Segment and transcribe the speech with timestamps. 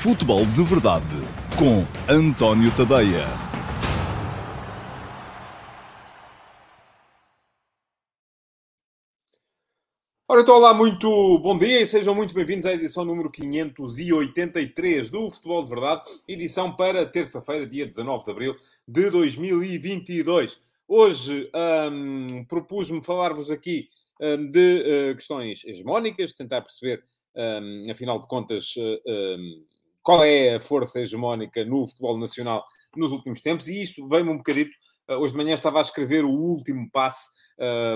[0.00, 1.04] Futebol de Verdade
[1.58, 3.26] com António Tadeia.
[10.28, 15.28] Ora, então, olá, muito bom dia e sejam muito bem-vindos à edição número 583 do
[15.32, 18.54] Futebol de Verdade, edição para terça-feira, dia 19 de abril
[18.86, 20.60] de 2022.
[20.86, 21.50] Hoje
[21.90, 23.88] hum, propus-me falar-vos aqui
[24.20, 27.02] hum, de uh, questões hegemónicas, tentar perceber,
[27.34, 29.66] hum, afinal de contas, uh,
[30.08, 32.64] qual é a força hegemónica no futebol nacional
[32.96, 34.70] nos últimos tempos, e isto veio-me um bocadito.
[35.06, 37.28] Uh, hoje de manhã estava a escrever o último passe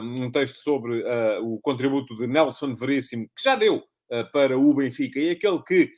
[0.02, 3.82] um texto sobre uh, o contributo de Nelson Veríssimo, que já deu
[4.30, 5.90] para o Benfica, e aquele que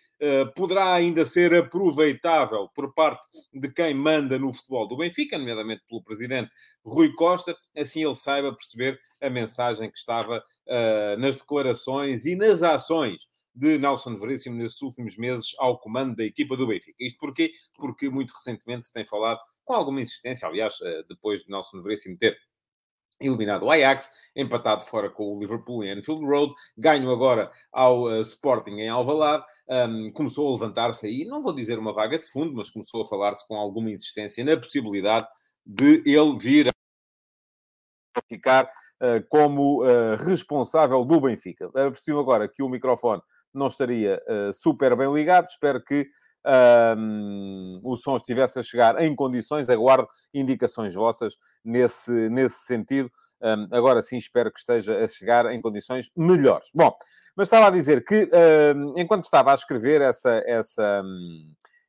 [0.54, 6.00] poderá ainda ser aproveitável por parte de quem manda no futebol do Benfica, nomeadamente pelo
[6.00, 6.48] presidente
[6.86, 10.44] Rui Costa, assim ele saiba perceber a mensagem que estava
[11.18, 16.56] nas declarações e nas ações de Nelson Veríssimo nesses últimos meses ao comando da equipa
[16.56, 16.96] do Benfica.
[16.98, 17.52] Isto porquê?
[17.74, 20.74] Porque muito recentemente se tem falado com alguma insistência, aliás,
[21.08, 22.36] depois de Nelson Veríssimo ter
[23.20, 28.20] eliminado o Ajax, empatado fora com o Liverpool em Anfield Road, ganho agora ao uh,
[28.20, 32.54] Sporting em Alvalade, um, começou a levantar-se aí, não vou dizer uma vaga de fundo,
[32.54, 35.26] mas começou a falar-se com alguma insistência na possibilidade
[35.64, 41.70] de ele vir a ficar uh, como uh, responsável do Benfica.
[41.90, 43.22] Preciso agora que o microfone
[43.54, 44.20] não estaria
[44.52, 46.08] super bem ligado, espero que
[46.98, 53.10] um, o som estivesse a chegar em condições, aguardo indicações vossas nesse, nesse sentido.
[53.42, 56.68] Um, agora sim, espero que esteja a chegar em condições melhores.
[56.74, 56.94] Bom,
[57.36, 58.28] mas estava a dizer que,
[58.96, 61.02] enquanto estava a escrever essa, essa,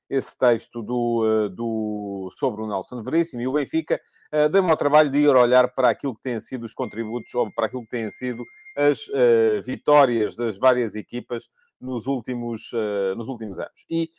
[0.10, 4.00] esse texto do, do, sobre o Nelson Veríssimo e o Benfica,
[4.34, 7.52] uh, dei-me ao trabalho de ir olhar para aquilo que têm sido os contributos, ou
[7.52, 8.44] para aquilo que têm sido
[8.76, 13.86] as uh, vitórias das várias equipas nos últimos, uh, nos últimos anos.
[13.90, 14.10] E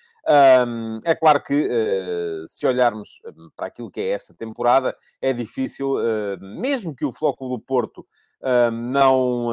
[0.66, 1.68] um, é claro que,
[2.48, 3.20] se olharmos
[3.54, 5.94] para aquilo que é esta temporada, é difícil,
[6.40, 8.04] mesmo que o Flóculo do Porto
[8.72, 9.50] não,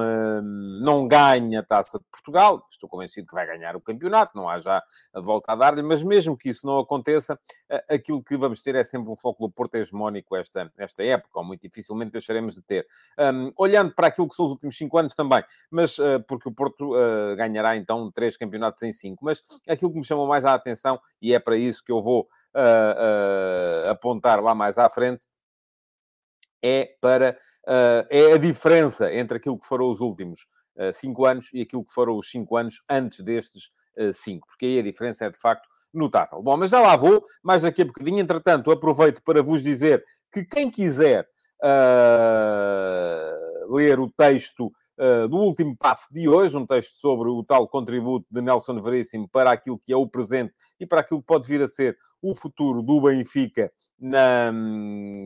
[0.82, 4.60] não ganhe a Taça de Portugal, estou convencido que vai ganhar o campeonato, não há
[4.60, 4.84] já
[5.14, 7.40] a volta a dar-lhe, mas mesmo que isso não aconteça,
[7.90, 11.62] aquilo que vamos ter é sempre um do Porto hegemónico esta, esta época, ou muito
[11.62, 12.86] dificilmente deixaremos de ter.
[13.58, 16.96] Olhando para aquilo que são os últimos cinco anos também, mas uh, porque o Porto
[16.96, 21.00] uh, ganhará então três campeonatos em cinco, mas aquilo que me chamou mais a atenção,
[21.22, 25.28] e é para isso que eu vou uh, apontar lá mais à frente,
[26.64, 27.38] é para
[27.68, 30.48] uh, é a diferença entre aquilo que foram os últimos
[30.78, 34.66] uh, cinco anos e aquilo que foram os cinco anos antes destes uh, cinco, porque
[34.66, 36.42] aí a diferença é de facto notável.
[36.42, 38.20] Bom, mas já lá vou, mais daqui a bocadinho.
[38.20, 41.28] Entretanto, aproveito para vos dizer que quem quiser
[43.70, 48.28] ler o texto Uh, do último passo de hoje, um texto sobre o tal contributo
[48.30, 51.64] de Nelson Veríssimo para aquilo que é o presente e para aquilo que pode vir
[51.64, 54.54] a ser o futuro do Benfica, na...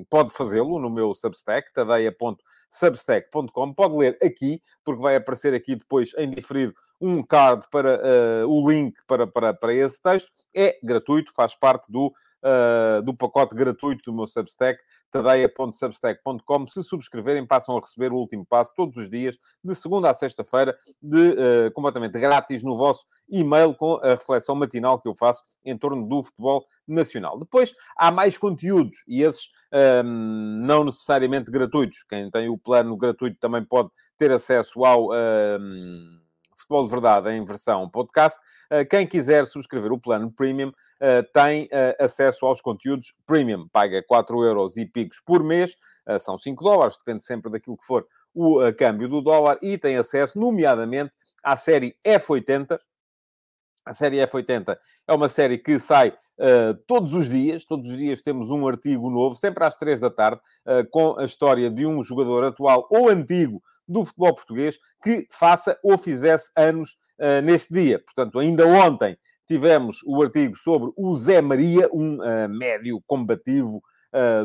[0.09, 3.73] pode fazê-lo no meu Substack, tadeia.substack.com.
[3.73, 8.67] Pode ler aqui, porque vai aparecer aqui depois em diferido um card para uh, o
[8.67, 10.31] link para, para, para esse texto.
[10.55, 12.11] É gratuito, faz parte do
[12.47, 14.81] uh, do pacote gratuito do meu Substack,
[15.11, 16.67] tadeia.substack.com.
[16.67, 20.75] Se subscreverem, passam a receber o último passo todos os dias, de segunda a sexta-feira,
[21.01, 25.77] de uh, completamente grátis no vosso e-mail com a reflexão matinal que eu faço em
[25.77, 27.37] torno do futebol nacional.
[27.37, 32.03] Depois há mais conteúdos e esses um, não necessariamente gratuitos.
[32.03, 35.09] Quem tem o plano gratuito também pode ter acesso ao.
[35.11, 36.26] Um,
[36.67, 38.37] Futebol de Verdade em versão podcast.
[38.69, 43.69] Eh, quem quiser subscrever o plano Premium eh, tem eh, acesso aos conteúdos Premium.
[43.69, 45.75] Paga 4 euros e picos por mês,
[46.19, 50.39] são 5 dólares, depende sempre daquilo que for o câmbio do dólar, e tem acesso,
[50.39, 51.11] nomeadamente,
[51.43, 52.77] à série F80,
[53.87, 54.77] a série F80
[55.07, 59.09] é uma série que sai uh, todos os dias, todos os dias temos um artigo
[59.09, 63.09] novo, sempre às três da tarde, uh, com a história de um jogador atual ou
[63.09, 67.99] antigo do futebol português que faça ou fizesse anos uh, neste dia.
[67.99, 69.17] Portanto, ainda ontem
[69.47, 72.17] tivemos o artigo sobre o Zé Maria, um
[72.49, 73.81] médio combativo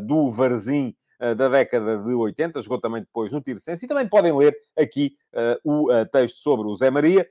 [0.05, 0.95] do Varzim
[1.37, 5.61] da década de 80, jogou também depois no Tirsense, e também podem ler aqui uh,
[5.63, 7.29] o uh, texto sobre o Zé Maria.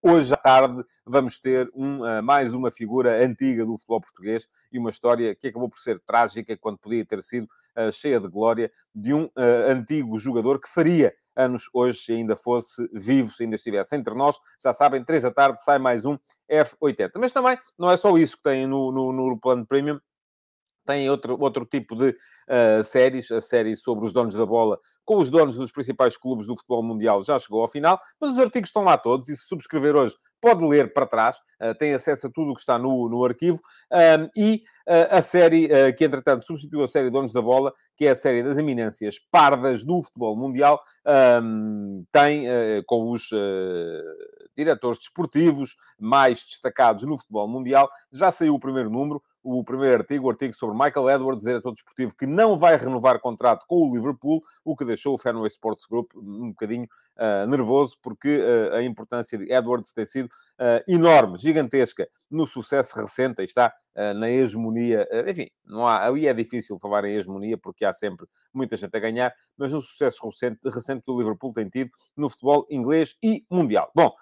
[0.00, 4.90] Hoje à tarde vamos ter um, mais uma figura antiga do futebol português e uma
[4.90, 7.48] história que acabou por ser trágica quando podia ter sido
[7.92, 13.30] cheia de glória de um antigo jogador que faria anos hoje, se ainda fosse vivo,
[13.30, 14.38] se ainda estivesse entre nós.
[14.62, 16.18] Já sabem, três da tarde sai mais um
[16.50, 17.12] F80.
[17.16, 19.98] Mas também não é só isso que tem no, no, no plano premium
[20.84, 25.16] tem outro, outro tipo de uh, séries, a série sobre os donos da bola, com
[25.16, 28.68] os donos dos principais clubes do futebol mundial, já chegou ao final, mas os artigos
[28.68, 32.30] estão lá todos, e se subscrever hoje, pode ler para trás, uh, tem acesso a
[32.30, 33.60] tudo o que está no, no arquivo,
[33.92, 38.10] um, e uh, a série que, entretanto, substituiu a série Donos da Bola, que é
[38.10, 40.80] a série das eminências pardas do futebol mundial,
[41.42, 42.44] um, tem,
[42.86, 43.28] com os
[44.56, 50.26] diretores desportivos mais destacados no futebol mundial, já saiu o primeiro número, o primeiro artigo,
[50.26, 54.42] o artigo sobre Michael Edwards, diretor desportivo, que não vai renovar contrato com o Liverpool,
[54.64, 56.86] o que deixou o Fenway Sports Group um bocadinho
[57.16, 62.98] uh, nervoso, porque uh, a importância de Edwards tem sido uh, enorme, gigantesca, no sucesso
[62.98, 63.72] recente, aí está,
[64.16, 68.76] na hegemonia, enfim, não há, aí é difícil falar em hegemonia, porque há sempre muita
[68.76, 72.64] gente a ganhar, mas no sucesso recente, recente que o Liverpool tem tido no futebol
[72.70, 73.90] inglês e mundial.
[73.94, 74.12] Bom,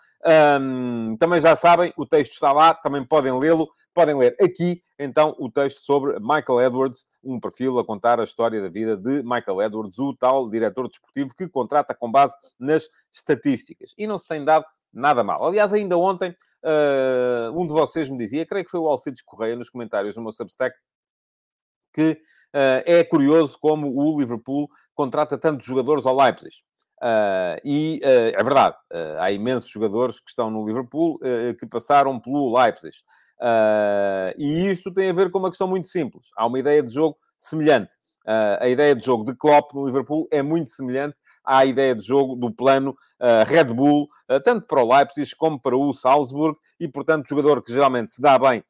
[1.19, 3.69] também já sabem, o texto está lá, também podem lê-lo.
[3.93, 8.63] Podem ler aqui, então, o texto sobre Michael Edwards, um perfil a contar a história
[8.63, 13.93] da vida de Michael Edwards, o tal diretor desportivo que contrata com base nas estatísticas.
[13.99, 15.45] E não se tem dado nada mal.
[15.45, 16.31] Aliás, ainda ontem,
[16.65, 20.23] uh, um de vocês me dizia, creio que foi o Alcides Correia, nos comentários no
[20.23, 20.77] meu Substack,
[21.93, 26.55] que uh, é curioso como o Liverpool contrata tantos jogadores ao Leipzig.
[27.03, 28.77] Uh, e é verdade,
[29.19, 31.19] há imensos jogadores que estão no Liverpool
[31.59, 32.95] que passaram pelo Leipzig.
[34.37, 36.27] e isto tem a ver com uma questão muito simples.
[36.37, 37.97] Há uma ideia de jogo semelhante.
[38.61, 41.17] a ideia de jogo de Klopp no Liverpool é muito semelhante
[41.51, 42.95] à ideia de jogo do plano
[43.47, 44.07] Red Bull,
[44.45, 48.39] tanto para o Leipzig como para o Salzburg, e portanto, jogador que geralmente se dá
[48.39, 48.63] bem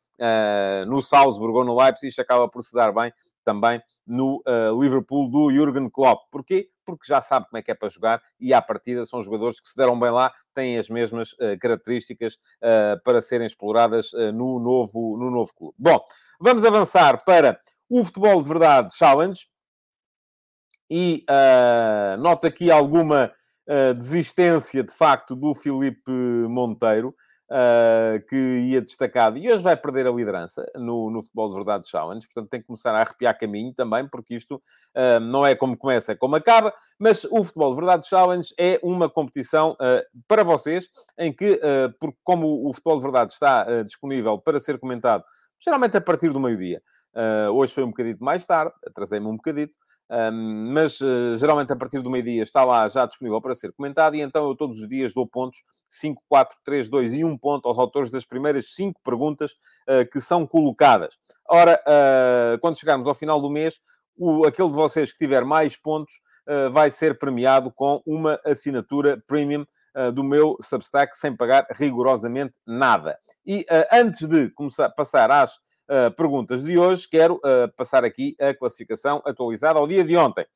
[0.87, 3.13] no Salzburg ou no Leipzig acaba por se dar bem
[3.45, 4.43] também no
[4.81, 6.23] Liverpool do Jurgen Klopp.
[6.31, 6.69] Porquê?
[6.91, 9.69] porque já sabe como é que é para jogar e, à partida, são jogadores que
[9.69, 14.59] se deram bem lá, têm as mesmas uh, características uh, para serem exploradas uh, no,
[14.59, 15.75] novo, no novo clube.
[15.79, 16.01] Bom,
[16.41, 19.41] vamos avançar para o Futebol de Verdade Challenge.
[20.91, 23.33] E uh, nota aqui alguma
[23.97, 26.11] desistência, de facto, do Filipe
[26.49, 27.15] Monteiro
[27.51, 29.37] uh, que ia destacado.
[29.37, 32.67] E hoje vai perder a liderança no, no Futebol de Verdade Challenge, portanto tem que
[32.67, 36.73] começar a arrepiar caminho também, porque isto uh, não é como começa, é como acaba,
[36.99, 40.89] mas o Futebol de Verdade Challenge é uma competição uh, para vocês,
[41.19, 41.61] em que,
[42.23, 45.25] como o Futebol de Verdade está disponível para ser comentado,
[45.59, 46.83] geralmente a partir do meio-dia,
[47.53, 49.75] hoje foi um bocadito mais tarde, atrasei-me um bocadito,
[50.11, 54.17] um, mas uh, geralmente a partir do meio-dia está lá já disponível para ser comentado,
[54.17, 57.69] e então eu todos os dias dou pontos 5, 4, 3, 2 e 1 ponto
[57.69, 59.53] aos autores das primeiras 5 perguntas
[59.89, 61.17] uh, que são colocadas.
[61.49, 63.81] Ora, uh, quando chegarmos ao final do mês,
[64.19, 66.21] o, aquele de vocês que tiver mais pontos
[66.73, 69.65] vai ser premiado com uma assinatura premium
[70.13, 73.17] do meu Substack sem pagar rigorosamente nada.
[73.47, 75.61] E antes de começar, passar às
[75.91, 80.47] uh, perguntas de hoje, quero uh, passar aqui a classificação atualizada ao dia de ontem.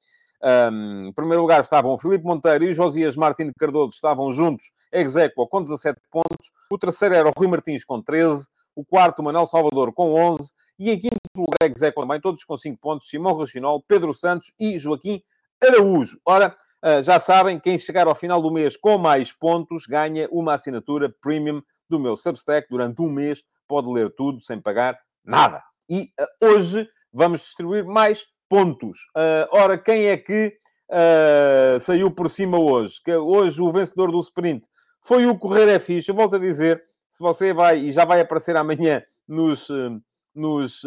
[0.43, 4.31] Um, em primeiro lugar estavam o Filipe Monteiro e o Josias Martins de Cardoso, estavam
[4.31, 5.15] juntos, ex
[5.51, 6.53] com 17 pontos.
[6.71, 8.47] O terceiro era o Rui Martins com 13.
[8.77, 10.53] O quarto, o Manuel Salvador com 11.
[10.79, 13.09] E em quinto lugar, ex também, todos com 5 pontos.
[13.09, 15.23] Simão Rochinol, Pedro Santos e Joaquim
[15.63, 16.19] Araújo.
[16.27, 16.55] Ora,
[16.85, 21.15] uh, já sabem, quem chegar ao final do mês com mais pontos ganha uma assinatura
[21.23, 23.43] premium do meu Substack durante um mês.
[23.67, 25.62] Pode ler tudo sem pagar Nada.
[25.88, 28.99] E uh, hoje vamos distribuir mais pontos.
[29.17, 30.56] Uh, ora, quem é que
[30.91, 33.00] uh, saiu por cima hoje?
[33.05, 34.67] Que hoje o vencedor do sprint
[35.00, 36.11] foi o Correr é Fixe.
[36.11, 39.69] Eu volto a dizer, se você vai, e já vai aparecer amanhã nos,
[40.35, 40.83] nos,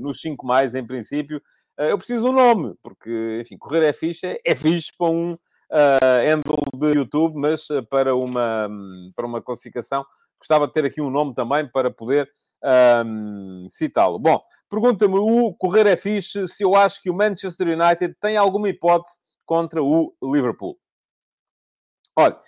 [0.00, 1.40] nos 5 mais, em princípio,
[1.78, 6.24] eu preciso do nome, porque, enfim, Correr é Fixe é, é fixe para um uh,
[6.24, 8.68] handle de YouTube, mas para uma,
[9.14, 10.04] para uma classificação,
[10.38, 12.28] gostava de ter aqui um nome também para poder
[12.62, 14.18] um, citá-lo.
[14.18, 18.68] Bom, pergunta-me o Correr é fixe se eu acho que o Manchester United tem alguma
[18.68, 20.78] hipótese contra o Liverpool.
[22.16, 22.38] Olha,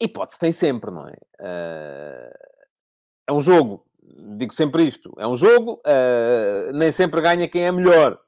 [0.00, 1.14] hipótese tem sempre, não é?
[1.40, 2.32] Uh,
[3.28, 3.84] é um jogo,
[4.36, 8.18] digo sempre isto, é um jogo, uh, nem sempre ganha quem é melhor.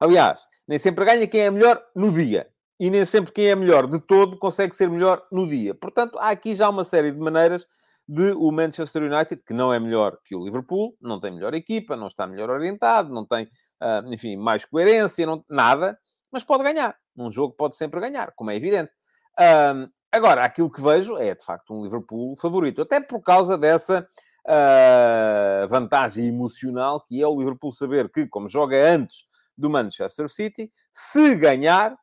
[0.00, 2.48] Aliás, nem sempre ganha quem é melhor no dia.
[2.80, 5.74] E nem sempre quem é melhor de todo consegue ser melhor no dia.
[5.74, 7.66] Portanto, há aqui já uma série de maneiras
[8.08, 11.94] de o Manchester United, que não é melhor que o Liverpool, não tem melhor equipa,
[11.94, 15.98] não está melhor orientado, não tem, uh, enfim, mais coerência, não, nada,
[16.32, 16.96] mas pode ganhar.
[17.14, 18.90] Num jogo pode sempre ganhar, como é evidente.
[19.38, 24.06] Uh, agora, aquilo que vejo é, de facto, um Liverpool favorito, até por causa dessa
[24.46, 29.24] uh, vantagem emocional que é o Liverpool saber que, como joga antes
[29.56, 31.94] do Manchester City, se ganhar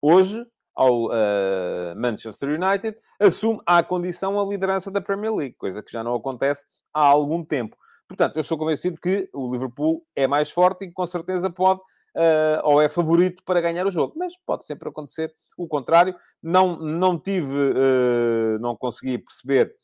[0.00, 5.90] hoje, ao uh, Manchester United, assume à condição a liderança da Premier League, coisa que
[5.90, 7.76] já não acontece há algum tempo.
[8.06, 12.60] Portanto, eu estou convencido que o Liverpool é mais forte e com certeza pode uh,
[12.62, 14.14] ou é favorito para ganhar o jogo.
[14.16, 16.14] Mas pode sempre acontecer o contrário.
[16.42, 19.74] Não, não tive, uh, não consegui perceber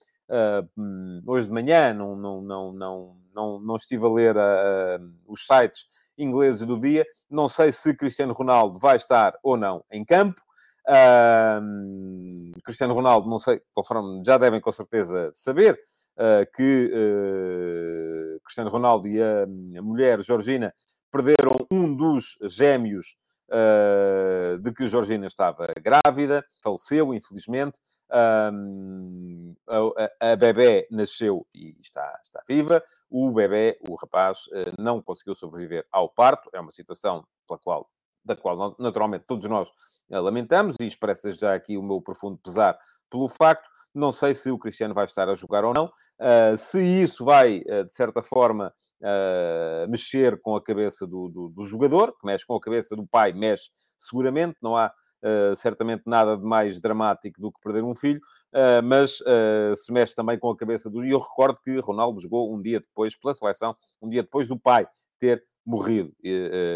[1.26, 4.34] hoje de manhã, não, não, não, não, não, não estive a ler
[5.26, 5.84] os sites
[6.16, 7.04] ingleses do dia.
[7.28, 10.40] Não sei se Cristiano Ronaldo vai estar ou não em campo.
[10.88, 15.78] Uh, Cristiano Ronaldo, não sei, conforme já devem com certeza saber,
[16.16, 20.74] uh, que uh, Cristiano Ronaldo e a, a, mulher Georgina
[21.10, 23.16] perderam um dos gêmeos
[23.54, 27.78] ah, de que Georgina estava grávida, faleceu, infelizmente.
[28.10, 28.50] a,
[29.68, 32.82] a, a bebê nasceu e está, está viva.
[33.10, 34.44] O bebê, o rapaz,
[34.78, 36.48] não conseguiu sobreviver ao parto.
[36.54, 37.90] É uma situação pela qual,
[38.24, 39.70] da qual, naturalmente, todos nós
[40.10, 42.78] lamentamos e expresso já aqui o meu profundo pesar
[43.10, 43.68] pelo facto.
[43.94, 45.86] Não sei se o Cristiano vai estar a jogar ou não.
[46.18, 51.48] Uh, se isso vai, uh, de certa forma, uh, mexer com a cabeça do, do,
[51.50, 54.56] do, jogador, que mexe com a cabeça do pai, mexe seguramente.
[54.62, 54.92] Não há
[55.54, 58.20] certamente nada de mais dramático do que perder um filho,
[58.82, 59.22] mas
[59.76, 61.04] se mexe também com a cabeça do.
[61.04, 64.58] E eu recordo que Ronaldo jogou um dia depois, pela seleção, um dia depois do
[64.58, 64.84] pai
[65.20, 66.12] ter morrido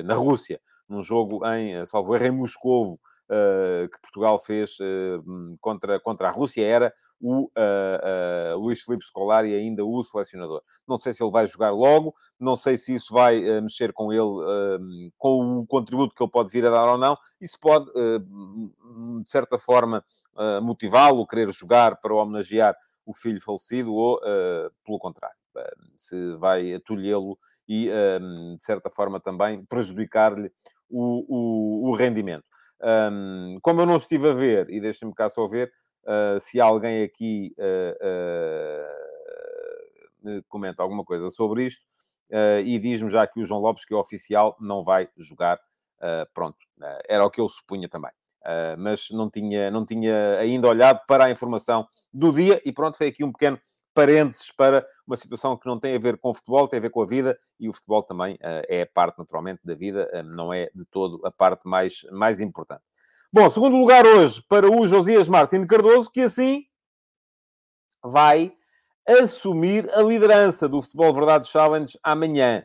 [0.05, 2.99] na Rússia, num jogo em, salvo erro, em Moscovo.
[3.29, 9.53] Uh, que Portugal fez uh, contra, contra a Rússia era o uh, Luís Filipe Scolari
[9.53, 10.63] ainda o selecionador.
[10.87, 15.11] Não sei se ele vai jogar logo, não sei se isso vai mexer com ele,
[15.19, 17.19] com o contributo que ele pode vir a dar ou não.
[17.41, 20.05] Isso pode, de certa forma,
[20.63, 24.21] motivá-lo, querer jogar para homenagear o filho falecido ou,
[24.85, 25.37] pelo contrário,
[25.97, 27.37] se vai atulhê-lo
[27.69, 27.91] e,
[28.57, 30.53] de certa forma, também prejudicar-lhe
[30.89, 32.45] o, o, o rendimento.
[32.83, 35.73] Um, como eu não estive a ver, e deixem-me cá só ver
[36.05, 37.95] uh, se alguém aqui uh,
[40.33, 41.85] uh, comenta alguma coisa sobre isto,
[42.65, 45.61] e diz-me já que o João Lopes, que é oficial, não vai jogar.
[46.35, 46.59] pronto,
[47.09, 48.11] era o que eu supunha também.
[48.77, 53.07] mas não tinha, não tinha ainda olhado para a informação do dia, e pronto, foi
[53.07, 53.61] aqui um pequeno
[53.97, 56.91] parênteses para uma situação que não tem a ver com o futebol, tem a ver
[56.91, 60.53] com a vida, e o futebol também uh, é parte, naturalmente, da vida, uh, não
[60.53, 62.83] é de todo a parte mais, mais importante.
[63.33, 66.65] Bom, segundo lugar hoje para o Josias Martins Cardoso, que assim
[68.05, 68.53] vai
[69.09, 72.65] assumir a liderança do Futebol Verdade Challenge amanhã.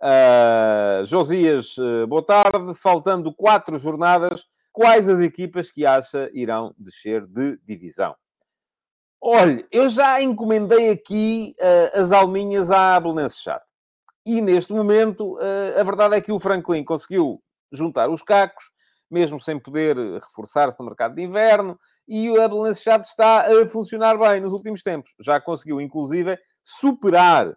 [0.00, 1.74] Uh, Josias,
[2.08, 2.72] boa tarde.
[2.74, 8.14] Faltando quatro jornadas, quais as equipas que acha irão descer de divisão?
[9.20, 13.60] Olha, eu já encomendei aqui uh, as alminhas à Belenenses Char.
[14.24, 18.70] E neste momento, uh, a verdade é que o Franklin conseguiu juntar os cacos,
[19.10, 24.16] mesmo sem poder reforçar-se no mercado de inverno, e a Belenenses Char está a funcionar
[24.16, 25.10] bem nos últimos tempos.
[25.20, 27.56] Já conseguiu, inclusive, superar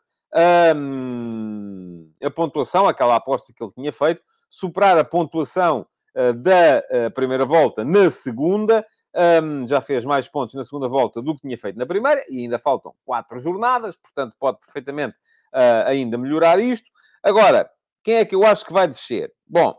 [0.75, 7.46] um, a pontuação, aquela aposta que ele tinha feito, superar a pontuação uh, da primeira
[7.46, 8.84] volta na segunda,
[9.15, 12.41] um, já fez mais pontos na segunda volta do que tinha feito na primeira e
[12.41, 15.15] ainda faltam quatro jornadas, portanto pode perfeitamente
[15.53, 16.89] uh, ainda melhorar isto.
[17.24, 17.70] Agora,
[18.03, 19.32] quem é que eu acho que vai descer?
[19.46, 19.75] Bom,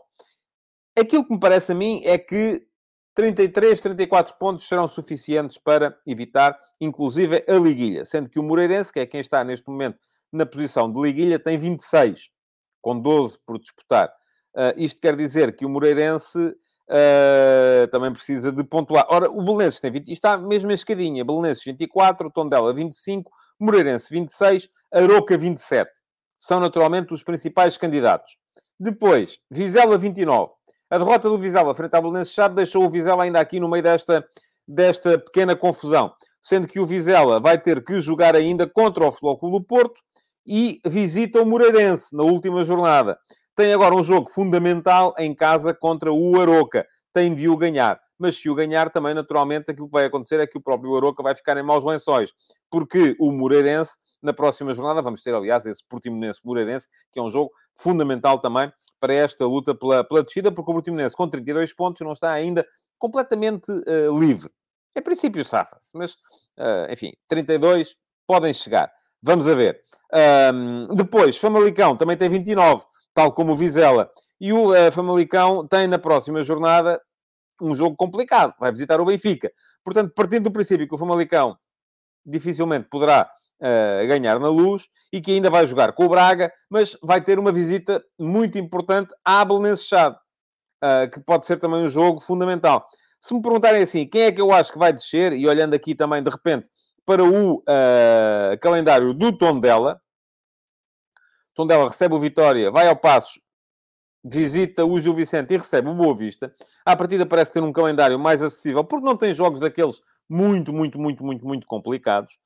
[0.97, 2.65] aquilo que me parece a mim é que
[3.15, 8.99] 33, 34 pontos serão suficientes para evitar, inclusive, a liguilha, sendo que o Moreirense, que
[8.99, 9.97] é quem está neste momento
[10.31, 12.29] na posição de liguilha, tem 26,
[12.81, 14.11] com 12 por disputar.
[14.55, 16.55] Uh, isto quer dizer que o Moreirense
[16.89, 19.05] Uh, também precisa de pontuar.
[19.09, 21.23] Ora, o Belenenses tem 20, está mesmo a escadinha.
[21.23, 25.89] Belenenses 24, Tondela 25, Moreirense 26, Aroca 27.
[26.37, 28.37] São naturalmente os principais candidatos.
[28.79, 30.51] Depois, Vizela 29.
[30.89, 33.81] A derrota do Vizela frente ao Belenenses Chade deixou o Vizela ainda aqui no meio
[33.81, 34.25] desta,
[34.67, 36.13] desta pequena confusão.
[36.41, 40.01] Sendo que o Vizela vai ter que jogar ainda contra o Futebol Clube do Porto
[40.45, 43.17] e visita o Moreirense na última jornada.
[43.55, 46.87] Tem agora um jogo fundamental em casa contra o Aroca.
[47.13, 47.99] Tem de o ganhar.
[48.17, 51.21] Mas se o ganhar, também, naturalmente, aquilo que vai acontecer é que o próprio Aroca
[51.21, 52.31] vai ficar em maus lençóis.
[52.69, 57.51] Porque o Moreirense, na próxima jornada, vamos ter, aliás, esse Portimonense-Moreirense, que é um jogo
[57.75, 62.13] fundamental também para esta luta pela, pela descida, porque o Portimonense, com 32 pontos, não
[62.13, 62.65] está ainda
[62.97, 64.49] completamente uh, livre.
[64.95, 65.91] Em princípio, safa-se.
[65.95, 66.13] Mas,
[66.57, 67.95] uh, enfim, 32
[68.25, 68.91] podem chegar.
[69.21, 69.81] Vamos a ver.
[70.53, 74.09] Um, depois, Famalicão também tem 29 tal como o Vizela.
[74.39, 77.01] E o uh, Famalicão tem na próxima jornada
[77.61, 78.53] um jogo complicado.
[78.59, 79.51] Vai visitar o Benfica.
[79.83, 81.55] Portanto, partindo do princípio que o Famalicão
[82.25, 83.29] dificilmente poderá
[83.61, 87.39] uh, ganhar na luz e que ainda vai jogar com o Braga, mas vai ter
[87.39, 90.15] uma visita muito importante à Belenenses Chade,
[90.83, 92.85] uh, que pode ser também um jogo fundamental.
[93.19, 95.95] Se me perguntarem assim, quem é que eu acho que vai descer, e olhando aqui
[95.95, 96.69] também, de repente,
[97.05, 100.01] para o uh, calendário do Tondela,
[101.53, 103.39] Tondela recebe o Vitória, vai ao Passos,
[104.23, 106.53] visita o Gil Vicente e recebe o Boa Vista.
[106.85, 110.99] À partida parece ter um calendário mais acessível, porque não tem jogos daqueles muito, muito,
[110.99, 112.37] muito, muito, muito complicados.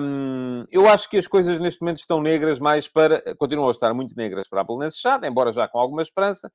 [0.00, 3.22] Um, eu acho que as coisas neste momento estão negras mais para...
[3.36, 6.50] Continuam a estar muito negras para a Belenense Chade, embora já com alguma esperança.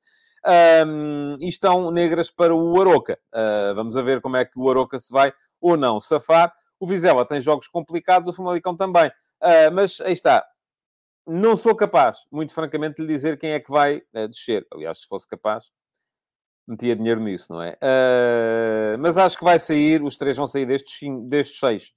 [0.86, 3.18] Um, e estão negras para o Aroca.
[3.34, 6.52] Uh, vamos a ver como é que o Aroca se vai ou não safar.
[6.80, 9.08] O Vizela tem jogos complicados, o Famalicão também.
[9.42, 10.44] Uh, mas aí está.
[11.26, 14.66] Não sou capaz, muito francamente, de lhe dizer quem é que vai uh, descer.
[14.70, 15.70] Aliás, se fosse capaz,
[16.68, 17.78] metia dinheiro nisso, não é?
[17.82, 21.92] Uh, mas acho que vai sair, os três vão sair destes, destes seis.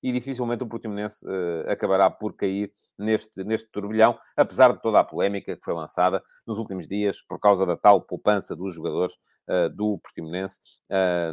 [0.00, 5.04] E dificilmente o Portimonense uh, acabará por cair neste, neste turbilhão, apesar de toda a
[5.04, 9.14] polémica que foi lançada nos últimos dias por causa da tal poupança dos jogadores
[9.48, 10.60] uh, do Portimonense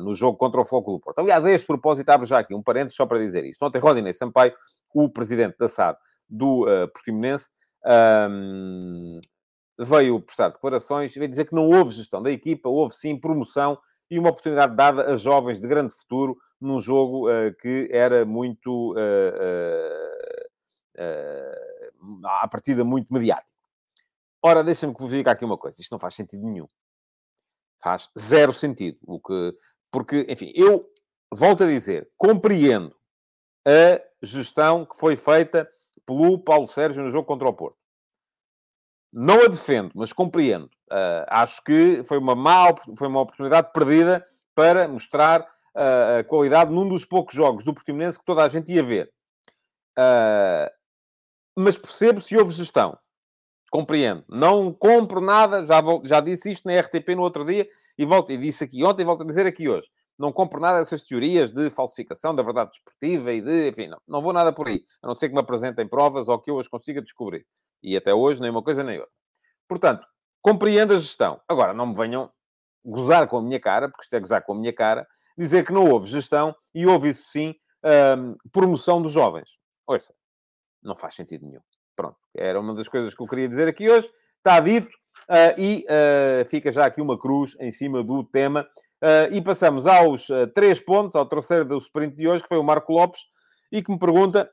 [0.01, 1.19] no jogo contra o Floco do Porto.
[1.19, 3.63] Aliás, a este propósito, abro já aqui um parênteses só para dizer isto.
[3.63, 4.55] Ontem, Rodinei Sampaio,
[4.95, 5.95] o presidente da SAD
[6.29, 7.49] do Portimonense,
[7.85, 9.19] um,
[9.77, 13.77] veio prestar declarações veio dizer que não houve gestão da equipa, houve sim promoção
[14.09, 18.93] e uma oportunidade dada a jovens de grande futuro num jogo uh, que era muito.
[18.93, 19.35] Uh,
[20.97, 21.65] uh,
[22.23, 23.57] à partida, muito mediático.
[24.41, 26.67] Ora, deixa-me que vos diga aqui uma coisa: isto não faz sentido nenhum.
[27.81, 28.97] Faz zero sentido.
[29.05, 29.53] O que...
[29.91, 30.87] Porque, enfim, eu
[31.33, 32.95] volto a dizer, compreendo
[33.67, 35.67] a gestão que foi feita
[36.05, 37.77] pelo Paulo Sérgio no jogo contra o Porto.
[39.11, 40.65] Não a defendo, mas compreendo.
[40.91, 46.71] Uh, acho que foi uma má, foi uma oportunidade perdida para mostrar uh, a qualidade
[46.71, 49.09] num dos poucos jogos do Portimonense que toda a gente ia ver.
[49.97, 50.69] Uh,
[51.57, 52.97] mas percebo se houve gestão.
[53.71, 54.23] Compreendo.
[54.29, 58.37] Não compro nada, já, já disse isto na RTP no outro dia e volto, e
[58.37, 59.89] disse aqui ontem e volto a dizer aqui hoje.
[60.17, 64.21] Não compro nada dessas teorias de falsificação da verdade desportiva e de, enfim, não, não
[64.21, 64.83] vou nada por aí.
[65.01, 67.45] A não ser que me apresentem provas ou que eu as consiga descobrir.
[67.83, 69.11] E até hoje, nem uma coisa nem outra.
[69.67, 70.07] Portanto,
[70.41, 71.41] compreendo a gestão.
[71.47, 72.31] Agora, não me venham
[72.85, 75.07] gozar com a minha cara, porque isto é gozar com a minha cara,
[75.37, 77.55] dizer que não houve gestão e houve, isso sim,
[78.17, 79.57] hum, promoção dos jovens.
[79.87, 80.13] Ouça,
[80.81, 81.61] não faz sentido nenhum.
[81.95, 84.09] Pronto, era uma das coisas que eu queria dizer aqui hoje.
[84.37, 84.93] Está dito
[85.29, 88.67] uh, e uh, fica já aqui uma cruz em cima do tema.
[89.03, 92.63] Uh, e passamos aos três pontos, ao terceiro do sprint de hoje, que foi o
[92.63, 93.21] Marco Lopes,
[93.71, 94.49] e que me pergunta...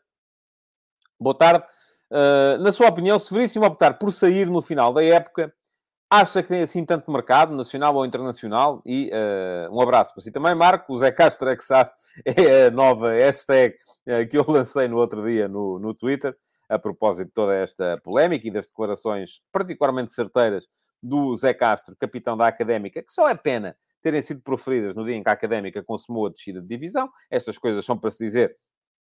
[1.21, 1.65] Boa tarde.
[2.13, 5.51] Uh, na sua opinião, se Veríssimo optar por sair no final da época,
[6.11, 8.83] acha que tem assim tanto mercado, nacional ou internacional?
[8.85, 10.93] E uh, um abraço para si também, Marco.
[10.93, 11.91] O Zé Castro é que sabe,
[12.27, 13.75] é a nova hashtag
[14.07, 16.37] uh, que eu lancei no outro dia no, no Twitter,
[16.68, 20.66] a propósito de toda esta polémica e das declarações particularmente certeiras
[21.03, 25.16] do Zé Castro, capitão da Académica, que só é pena terem sido proferidas no dia
[25.16, 27.11] em que a Académica consumou a descida de divisão.
[27.31, 28.57] Estas coisas são para se dizer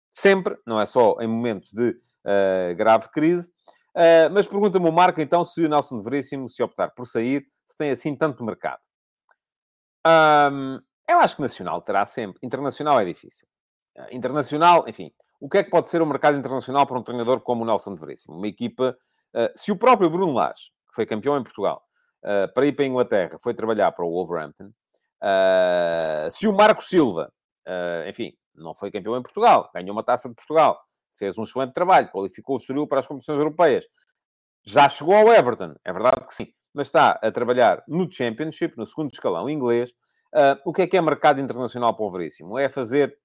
[0.09, 3.51] sempre, não é só em momentos de uh, grave crise.
[3.95, 7.77] Uh, mas pergunta-me o Marco, então, se o Nelson Veríssimo, se optar por sair, se
[7.77, 8.81] tem assim tanto mercado.
[10.07, 12.39] Um, eu acho que nacional terá sempre.
[12.41, 13.47] Internacional é difícil.
[13.97, 17.39] Uh, internacional, enfim, o que é que pode ser o mercado internacional para um treinador
[17.41, 18.35] como o Nelson de Veríssimo?
[18.35, 18.97] Uma equipa...
[19.33, 21.83] Uh, se o próprio Bruno Lage, que foi campeão em Portugal,
[22.53, 24.71] para ir para a Inglaterra, foi trabalhar para o Wolverhampton,
[26.29, 27.31] se o Marco Silva,
[28.07, 30.77] enfim, não foi campeão em Portugal, ganhou uma taça de Portugal,
[31.13, 33.85] fez um excelente trabalho, qualificou o Estoril para as competições europeias.
[34.65, 38.85] Já chegou ao Everton, é verdade que sim, mas está a trabalhar no Championship, no
[38.85, 39.93] segundo escalão inglês.
[40.65, 42.57] O que é que é mercado internacional para o Veríssimo?
[42.57, 43.17] É fazer,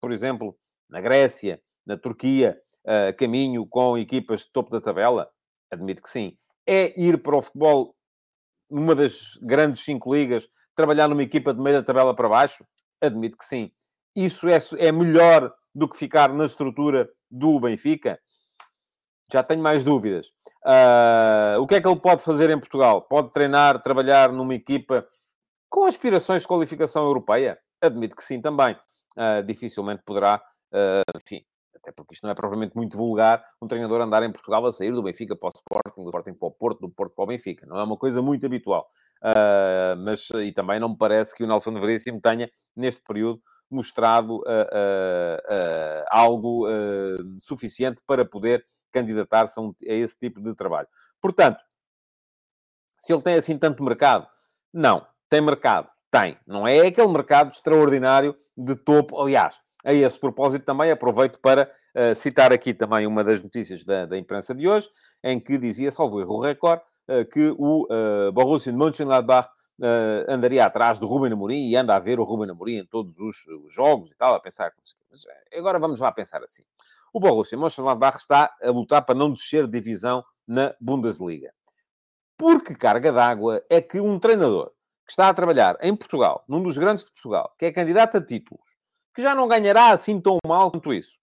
[0.00, 0.56] por exemplo,
[0.94, 5.28] na Grécia, na Turquia, uh, caminho com equipas de topo da tabela?
[5.68, 6.38] Admito que sim.
[6.64, 7.96] É ir para o futebol
[8.70, 12.64] numa das grandes cinco ligas, trabalhar numa equipa de meio da tabela para baixo?
[13.00, 13.72] Admito que sim.
[14.14, 18.20] Isso é, é melhor do que ficar na estrutura do Benfica?
[19.32, 20.28] Já tenho mais dúvidas.
[20.64, 23.02] Uh, o que é que ele pode fazer em Portugal?
[23.02, 25.04] Pode treinar, trabalhar numa equipa
[25.68, 27.58] com aspirações de qualificação europeia?
[27.80, 28.76] Admito que sim também.
[29.16, 30.40] Uh, dificilmente poderá,
[30.72, 34.64] uh, enfim, até porque isto não é propriamente muito vulgar, um treinador andar em Portugal
[34.66, 37.24] a sair do Benfica para o Sporting, do Sporting para o Porto, do Porto para
[37.24, 37.66] o Benfica.
[37.66, 38.86] Não é uma coisa muito habitual.
[39.22, 44.36] Uh, mas, e também não me parece que o Nelson Veríssimo tenha, neste período, mostrado
[44.36, 46.66] uh, uh, algo
[47.38, 50.88] suficiente para poder candidatar-se a, um, a esse tipo de trabalho.
[51.20, 51.58] Portanto,
[52.98, 54.26] se ele tem assim tanto mercado,
[54.72, 55.06] não.
[55.28, 55.90] Tem mercado?
[56.10, 56.38] Tem.
[56.46, 59.20] Não é aquele mercado extraordinário de topo.
[59.20, 64.06] Aliás, a esse propósito também aproveito para uh, citar aqui também uma das notícias da,
[64.06, 64.88] da imprensa de hoje,
[65.22, 69.48] em que dizia, salvo erro o recorde, uh, que o uh, Borussia de Mönchengladbach
[69.80, 73.18] uh, andaria atrás do Ruben Amorim e anda a ver o Ruben Amorim em todos
[73.18, 74.72] os, os jogos e tal, a pensar...
[75.10, 75.24] Mas
[75.56, 76.62] agora vamos lá pensar assim.
[77.12, 81.52] O Borussia Mönchengladbach está a lutar para não descer de divisão na Bundesliga.
[82.36, 84.72] Por que carga d'água é que um treinador
[85.06, 88.24] que está a trabalhar em Portugal, num dos grandes de Portugal, que é candidato a
[88.24, 88.76] títulos,
[89.14, 91.18] que já não ganhará assim tão mal quanto isso,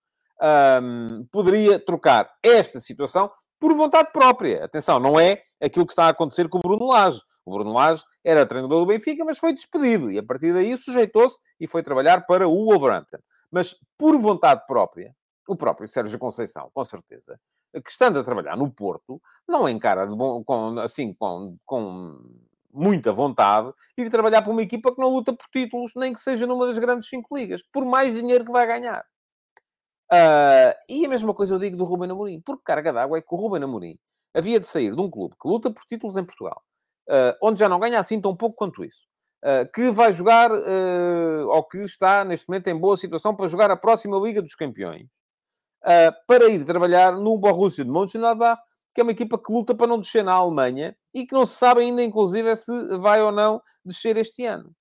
[0.81, 4.65] um, poderia trocar esta situação por vontade própria.
[4.65, 7.21] Atenção, não é aquilo que está a acontecer com o Bruno Lage.
[7.45, 10.11] O Bruno Lage era treinador do Benfica, mas foi despedido.
[10.11, 13.19] E a partir daí sujeitou-se e foi trabalhar para o Wolverhampton.
[13.51, 15.15] Mas por vontade própria,
[15.47, 17.39] o próprio Sérgio Conceição, com certeza,
[17.73, 22.17] que estando a trabalhar no Porto, não encara bom, com, assim, com, com
[22.73, 26.47] muita vontade ir trabalhar para uma equipa que não luta por títulos, nem que seja
[26.47, 29.05] numa das grandes cinco ligas, por mais dinheiro que vai ganhar.
[30.11, 32.41] Uh, e a mesma coisa eu digo do Ruben Amorim.
[32.41, 33.97] Porque carga d'água é que o Ruben Amorim
[34.33, 36.61] havia de sair de um clube que luta por títulos em Portugal,
[37.09, 39.07] uh, onde já não ganha assim tão pouco quanto isso,
[39.43, 43.77] uh, que vai jogar, ou que está neste momento em boa situação para jogar a
[43.77, 45.07] próxima Liga dos Campeões,
[46.27, 48.61] para ir trabalhar no Borussia de Mönchengladbach,
[48.93, 51.55] que é uma equipa que luta para não descer na Alemanha e que não se
[51.55, 54.73] sabe ainda, inclusive, se vai ou não descer este ano.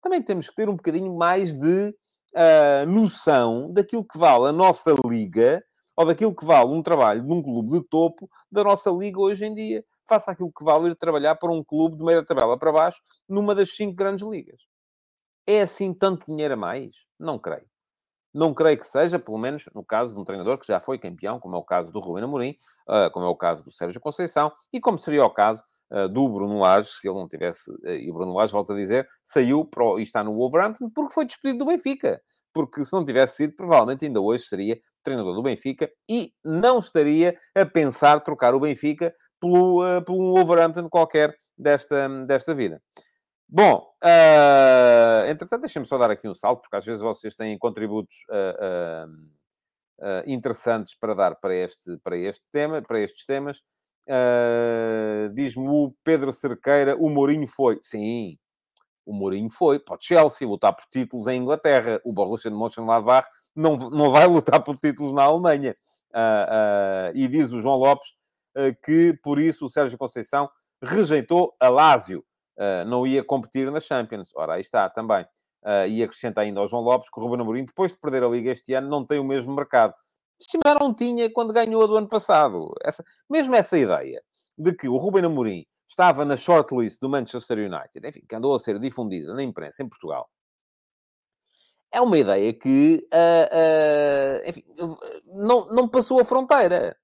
[0.00, 1.94] Também temos que ter um bocadinho mais de
[2.34, 5.62] uh, noção daquilo que vale a nossa liga
[5.96, 9.44] ou daquilo que vale um trabalho de um clube de topo da nossa liga hoje
[9.44, 12.72] em dia, face àquilo que vale ir trabalhar para um clube de meia tabela para
[12.72, 14.60] baixo numa das cinco grandes ligas.
[15.46, 16.90] É assim tanto dinheiro a mais?
[17.18, 17.71] Não creio.
[18.32, 21.38] Não creio que seja, pelo menos no caso de um treinador que já foi campeão,
[21.38, 22.56] como é o caso do Rubén Amorim,
[22.88, 26.28] uh, como é o caso do Sérgio Conceição, e como seria o caso uh, do
[26.28, 29.64] Bruno Lage, se ele não tivesse, uh, e o Bruno Lage, volta a dizer, saiu
[29.64, 32.20] pro, e está no Wolverhampton porque foi despedido do Benfica.
[32.54, 37.34] Porque se não tivesse sido, provavelmente ainda hoje seria treinador do Benfica e não estaria
[37.54, 42.82] a pensar trocar o Benfica pelo, por um Wolverhampton qualquer desta, desta vida.
[43.54, 48.24] Bom, uh, entretanto, deixem-me só dar aqui um salto, porque às vezes vocês têm contributos
[48.30, 49.06] uh,
[50.00, 53.60] uh, interessantes para dar para este, para este tema, para estes temas.
[55.34, 57.78] Diz-me o Pedro Cerqueira, o Mourinho foi.
[57.82, 58.38] Sim,
[59.04, 62.00] o Mourinho foi para o Chelsea lutar por títulos em Inglaterra.
[62.06, 65.74] O Borussia de Mönchengladbach não, não vai lutar por títulos na Alemanha.
[67.14, 68.14] e diz o João Lopes
[68.82, 70.48] que, por isso, o Sérgio Conceição
[70.82, 72.24] rejeitou a Lásio
[72.58, 74.30] uh, não ia competir na Champions.
[74.34, 75.24] Ora, aí está também.
[75.62, 78.28] Uh, e acrescenta ainda ao João Lopes que o Ruben Amorim, depois de perder a
[78.28, 79.94] Liga este ano, não tem o mesmo mercado.
[80.40, 82.74] Já não tinha quando ganhou a do ano passado.
[82.82, 84.20] Essa, mesmo essa ideia
[84.58, 88.58] de que o Ruben Amorim estava na shortlist do Manchester United, enfim, que andou a
[88.58, 90.28] ser difundida na imprensa em Portugal,
[91.92, 94.64] é uma ideia que uh, uh, enfim,
[95.26, 96.96] não, não passou a fronteira.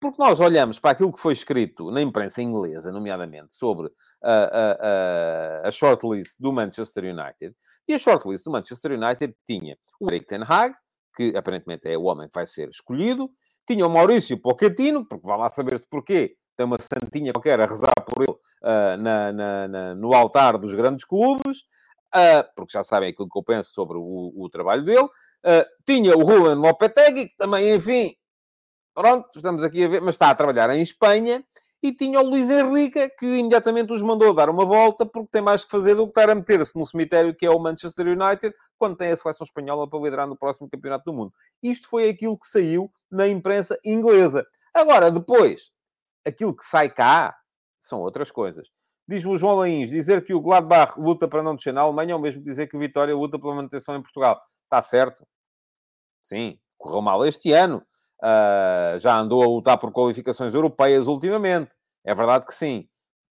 [0.00, 3.90] Porque nós olhamos para aquilo que foi escrito na imprensa inglesa, nomeadamente, sobre
[4.22, 7.54] a, a, a, shortlist do Manchester United,
[7.88, 10.74] e a shortlist do Manchester United tinha o Eric Ten Hag,
[11.16, 13.30] que aparentemente é o homem que vai ser escolhido,
[13.66, 17.94] tinha o Maurício Pochettino, porque vai lá saber-se porquê, tem uma santinha qualquer a rezar
[18.06, 21.58] por ele uh, na, na, na, no altar dos grandes clubes,
[22.14, 25.04] uh, porque já sabem aquilo que eu penso sobre o, o trabalho dele.
[25.04, 28.14] Uh, tinha o Juan Lopetegui, que também, enfim,
[28.96, 31.44] Pronto, estamos aqui a ver, mas está a trabalhar em Espanha
[31.82, 35.62] e tinha o Luís Henrique que imediatamente os mandou dar uma volta porque tem mais
[35.62, 38.96] que fazer do que estar a meter-se no cemitério que é o Manchester United quando
[38.96, 41.30] tem a seleção espanhola para liderar no próximo campeonato do mundo.
[41.62, 44.46] Isto foi aquilo que saiu na imprensa inglesa.
[44.72, 45.70] Agora, depois,
[46.26, 47.36] aquilo que sai cá
[47.78, 48.66] são outras coisas.
[49.06, 52.18] Diz o João Lains, dizer que o Gladbach luta para não descer na Alemanha é
[52.18, 54.40] mesmo que dizer que o Vitória luta pela manutenção em Portugal.
[54.64, 55.22] Está certo?
[56.18, 57.84] Sim, correu mal este ano
[58.22, 61.76] Uh, já andou a lutar por qualificações europeias ultimamente.
[62.04, 62.88] É verdade que sim.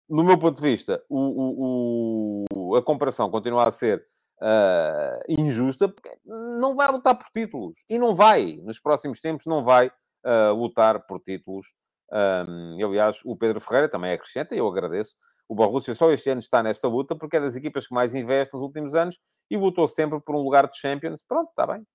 [0.09, 4.05] No meu ponto de vista, o, o, o, a comparação continua a ser
[4.41, 7.83] uh, injusta, porque não vai lutar por títulos.
[7.89, 11.67] E não vai, nos próximos tempos, não vai uh, lutar por títulos.
[12.11, 15.15] Um, aliás, o Pedro Ferreira também acrescenta, e eu agradeço.
[15.49, 18.53] O Borussia só este ano está nesta luta, porque é das equipas que mais investe
[18.53, 19.17] nos últimos anos
[19.49, 21.23] e lutou sempre por um lugar de Champions.
[21.25, 21.85] Pronto, está bem.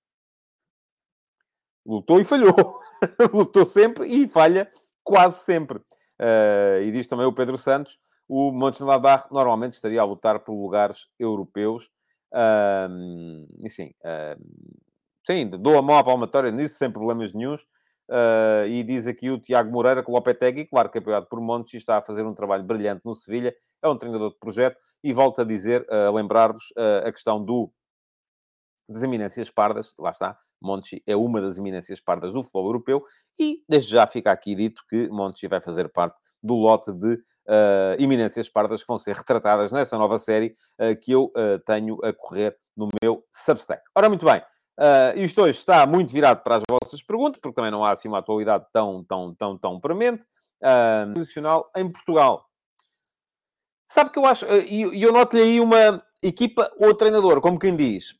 [1.85, 2.53] Lutou e falhou.
[3.33, 4.69] Lutou sempre e falha
[5.03, 5.79] quase sempre.
[6.19, 11.07] Uh, e diz também o Pedro Santos, o Mönchengladbach normalmente estaria a lutar por lugares
[11.19, 11.89] europeus.
[12.33, 14.41] Uh, e sim, uh,
[15.23, 17.61] sim, dou a mão à palmatória nisso, sem problemas nenhums.
[18.09, 21.75] Uh, e diz aqui o Tiago Moreira que o Lopetegui, claro que apoiado por Montes,
[21.75, 25.41] está a fazer um trabalho brilhante no Sevilha, é um treinador de projeto, e volta
[25.41, 26.73] a dizer, a lembrar-vos
[27.05, 27.71] a questão do
[28.87, 33.03] das eminências pardas, lá está, Monchi é uma das eminências pardas do futebol europeu
[33.37, 37.99] e desde já fica aqui dito que Monchi vai fazer parte do lote de uh,
[37.99, 42.13] eminências pardas que vão ser retratadas nesta nova série uh, que eu uh, tenho a
[42.13, 43.83] correr no meu Substack.
[43.93, 44.41] Ora, muito bem.
[44.79, 48.07] Uh, isto hoje está muito virado para as vossas perguntas, porque também não há assim
[48.07, 50.25] uma atualidade tão, tão, tão, tão premente.
[50.63, 52.45] Uh, posicional em Portugal.
[53.85, 58.15] Sabe que eu acho, e eu noto-lhe aí uma equipa ou treinador, como quem diz.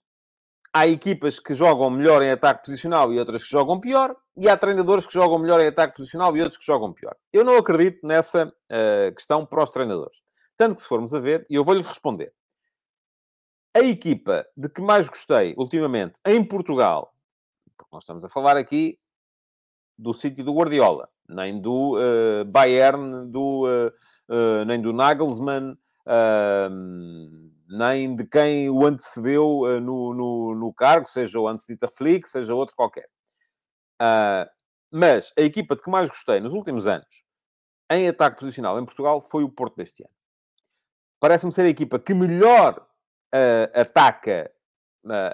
[0.75, 4.57] Há equipas que jogam melhor em ataque posicional e outras que jogam pior, e há
[4.57, 7.15] treinadores que jogam melhor em ataque posicional e outros que jogam pior.
[7.31, 10.23] Eu não acredito nessa uh, questão para os treinadores.
[10.57, 12.33] Tanto que se formos a ver, e eu vou-lhe responder.
[13.75, 17.13] A equipa de que mais gostei ultimamente em Portugal,
[17.77, 18.99] porque nós estamos a falar aqui
[19.97, 25.77] do sítio do Guardiola, nem do uh, Bayern, do, uh, nem do Nagelsmann,
[27.67, 32.76] nem de quem o antecedeu no, no, no, cargo, seja o Hans-Dieter Flick, seja outro
[32.76, 33.08] qualquer.
[34.91, 37.23] mas a equipa de que mais gostei nos últimos anos
[37.91, 40.13] em ataque posicional em Portugal foi o Porto deste ano.
[41.19, 42.86] Parece-me ser a equipa que melhor
[43.73, 44.52] ataca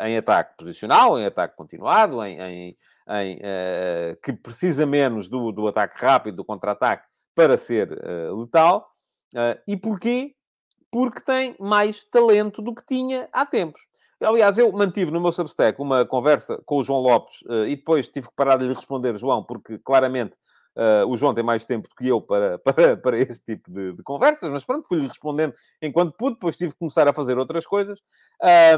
[0.05, 2.77] em ataque posicional, em ataque continuado, em, em,
[3.09, 8.89] em uh, que precisa menos do, do ataque rápido, do contra-ataque, para ser uh, letal.
[9.35, 10.35] Uh, e porquê?
[10.91, 13.81] Porque tem mais talento do que tinha há tempos.
[14.21, 18.27] Aliás, eu mantive no meu Substack uma conversa com o João Lopes e depois tive
[18.27, 20.35] que parar de lhe responder, João, porque claramente
[20.79, 23.91] Uh, o João tem mais tempo do que eu para, para, para este tipo de,
[23.91, 27.65] de conversas, mas pronto, fui-lhe respondendo enquanto pude, depois tive que começar a fazer outras
[27.65, 27.99] coisas,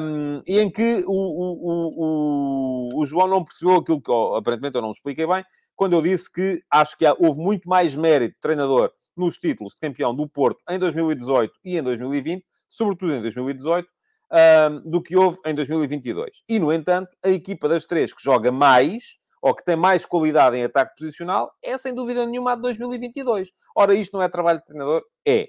[0.02, 4.76] um, e em que o, o, o, o, João não percebeu aquilo que, oh, aparentemente,
[4.76, 5.45] eu não expliquei bem,
[5.82, 10.13] quando eu disse que acho que houve muito mais mérito treinador nos títulos de campeão
[10.13, 13.89] do Porto em 2018 e em 2020, sobretudo em 2018,
[14.32, 16.44] um, do que houve em 2022.
[16.48, 20.56] E, no entanto, a equipa das três que joga mais ou que tem mais qualidade
[20.56, 23.50] em ataque posicional, é sem dúvida nenhuma a de 2022.
[23.76, 25.02] Ora, isto não é trabalho de treinador?
[25.28, 25.48] É.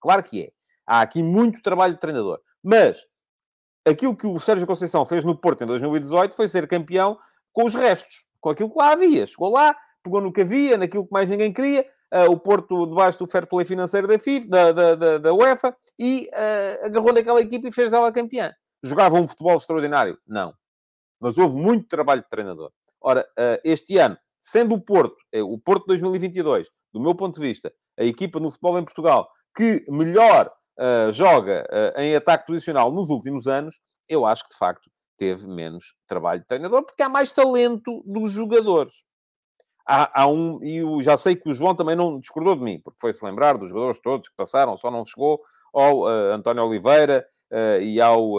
[0.00, 0.48] Claro que é.
[0.86, 2.40] Há aqui muito trabalho de treinador.
[2.64, 3.04] Mas
[3.86, 7.18] aquilo que o Sérgio Conceição fez no Porto em 2018 foi ser campeão
[7.52, 9.26] com os restos, com aquilo que lá havia.
[9.26, 13.18] Chegou lá, pegou no que havia, naquilo que mais ninguém queria, uh, o Porto debaixo
[13.18, 17.40] do fair play financeiro da, FIFA, da, da, da, da UEFA, e uh, agarrou naquela
[17.40, 18.52] equipe e fez dela campeã.
[18.82, 20.18] Jogava um futebol extraordinário?
[20.26, 20.54] Não.
[21.20, 22.70] Mas houve muito trabalho de treinador.
[23.00, 27.72] Ora, eh, este ano, sendo o Porto, o Porto 2022, do meu ponto de vista,
[27.98, 33.08] a equipa no futebol em Portugal que melhor uh, joga uh, em ataque posicional nos
[33.08, 37.32] últimos anos, eu acho que de facto teve menos trabalho de treinador, porque há mais
[37.32, 39.04] talento dos jogadores.
[39.88, 42.80] Há, há um, e eu já sei que o João também não discordou de mim,
[42.82, 45.40] porque foi-se lembrar dos jogadores todos que passaram, só não chegou
[45.72, 47.26] ao uh, António Oliveira
[47.80, 48.32] e ao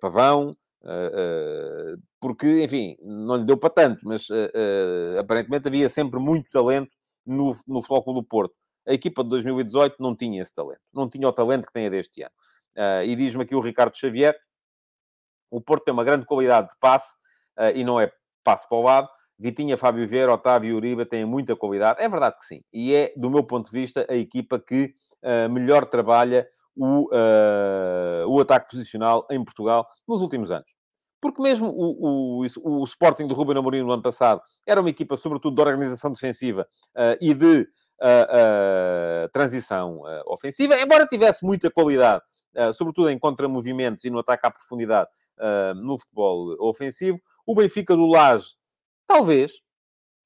[0.00, 6.20] Pavão, Uh, uh, porque, enfim, não lhe deu para tanto, mas uh, aparentemente havia sempre
[6.20, 6.90] muito talento
[7.24, 8.54] no, no Futebol do Porto.
[8.86, 11.90] A equipa de 2018 não tinha esse talento, não tinha o talento que tem a
[11.90, 12.32] deste ano.
[13.06, 14.36] e diz-me aqui o Ricardo Xavier,
[15.50, 17.14] o Porto tem uma grande qualidade de passe
[17.74, 18.10] e não é
[18.42, 19.08] passe para o lado.
[19.38, 22.00] Vitinha, Fábio Vieira, Otávio e Uribe têm muita qualidade.
[22.00, 22.62] É verdade que sim.
[22.72, 24.94] E é, do meu ponto de vista, a equipa que
[25.50, 30.74] melhor trabalha o, uh, o ataque posicional em Portugal nos últimos anos.
[31.20, 35.16] Porque mesmo o, o, o Sporting do Ruben Amorim no ano passado era uma equipa,
[35.16, 37.66] sobretudo, de organização defensiva uh, e de
[38.00, 42.22] uh, transição ofensiva, embora tivesse muita qualidade,
[42.72, 45.08] sobretudo em contramovimentos e no ataque à profundidade
[45.76, 47.18] no futebol ofensivo.
[47.44, 48.54] O Benfica do Laje,
[49.06, 49.52] talvez,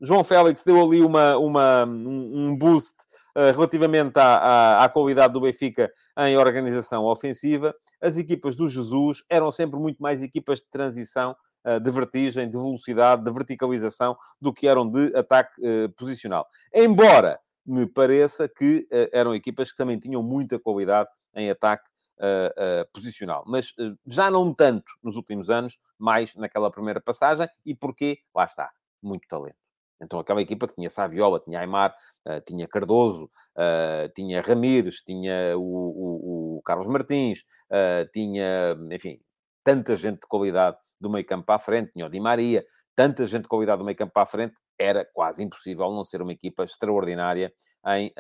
[0.00, 2.94] João Félix deu ali uma, uma, um boost
[3.36, 7.74] uh, relativamente à, à, à, qualidade do Benfica em organização ofensiva.
[8.00, 11.34] As equipas do Jesus eram sempre muito mais equipas de transição,
[11.66, 16.46] uh, de vertigem, de velocidade, de verticalização, do que eram de ataque uh, posicional.
[16.72, 21.88] Embora me pareça que eram equipas que também tinham muita qualidade em ataque
[22.20, 22.50] Uh,
[22.82, 23.44] uh, posicional.
[23.46, 27.48] Mas uh, já não tanto nos últimos anos, mais naquela primeira passagem.
[27.64, 28.18] E porquê?
[28.34, 28.72] Lá está.
[29.00, 29.54] Muito talento.
[30.02, 31.94] Então, aquela equipa que tinha Saviola, tinha Aymar,
[32.26, 39.20] uh, tinha Cardoso, uh, tinha Ramires, tinha o, o, o Carlos Martins, uh, tinha, enfim,
[39.62, 42.64] tanta gente de qualidade do meio campo à frente, tinha o Di Maria,
[42.98, 46.32] tanta gente de qualidade do meio campo à frente, era quase impossível não ser uma
[46.32, 47.52] equipa extraordinária
[47.86, 48.12] em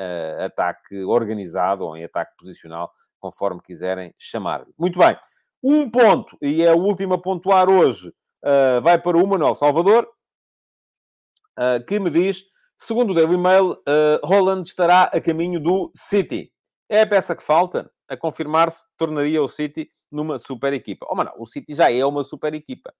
[0.44, 2.88] ataque organizado ou em ataque posicional,
[3.18, 4.72] conforme quiserem chamar-lhe.
[4.78, 5.18] Muito bem.
[5.64, 8.14] Um ponto, e é o último a pontuar hoje,
[8.80, 10.08] vai para o Manuel Salvador,
[11.58, 12.44] uh, que me diz,
[12.76, 16.52] segundo o Daily Mail, uh, Holland estará a caminho do City.
[16.88, 17.90] É a peça que falta?
[18.08, 21.04] A confirmar-se, tornaria o City numa super equipa.
[21.10, 22.94] Oh, mano, o City já é uma super equipa.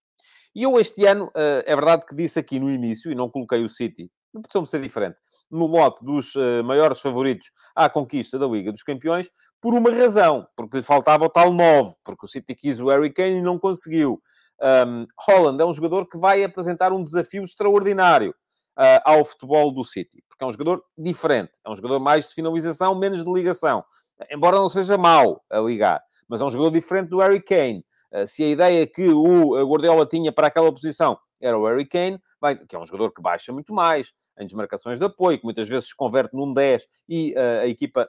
[0.55, 3.63] E eu este ano, uh, é verdade que disse aqui no início, e não coloquei
[3.63, 8.47] o City, não precisa ser diferente, no lote dos uh, maiores favoritos à conquista da
[8.47, 9.31] Liga dos Campeões,
[9.61, 13.13] por uma razão, porque lhe faltava o tal 9, porque o City quis o Harry
[13.13, 14.21] Kane e não conseguiu.
[14.61, 18.31] Um, Holland é um jogador que vai apresentar um desafio extraordinário
[18.79, 22.35] uh, ao futebol do City, porque é um jogador diferente, é um jogador mais de
[22.35, 23.85] finalização, menos de ligação.
[24.31, 27.85] embora não seja mau a ligar, mas é um jogador diferente do Harry Kane.
[28.27, 32.21] Se a ideia que o Guardiola tinha para aquela posição era o Harry Kane,
[32.69, 35.89] que é um jogador que baixa muito mais, em desmarcações de apoio, que muitas vezes
[35.89, 38.09] se converte num 10 e uh, a equipa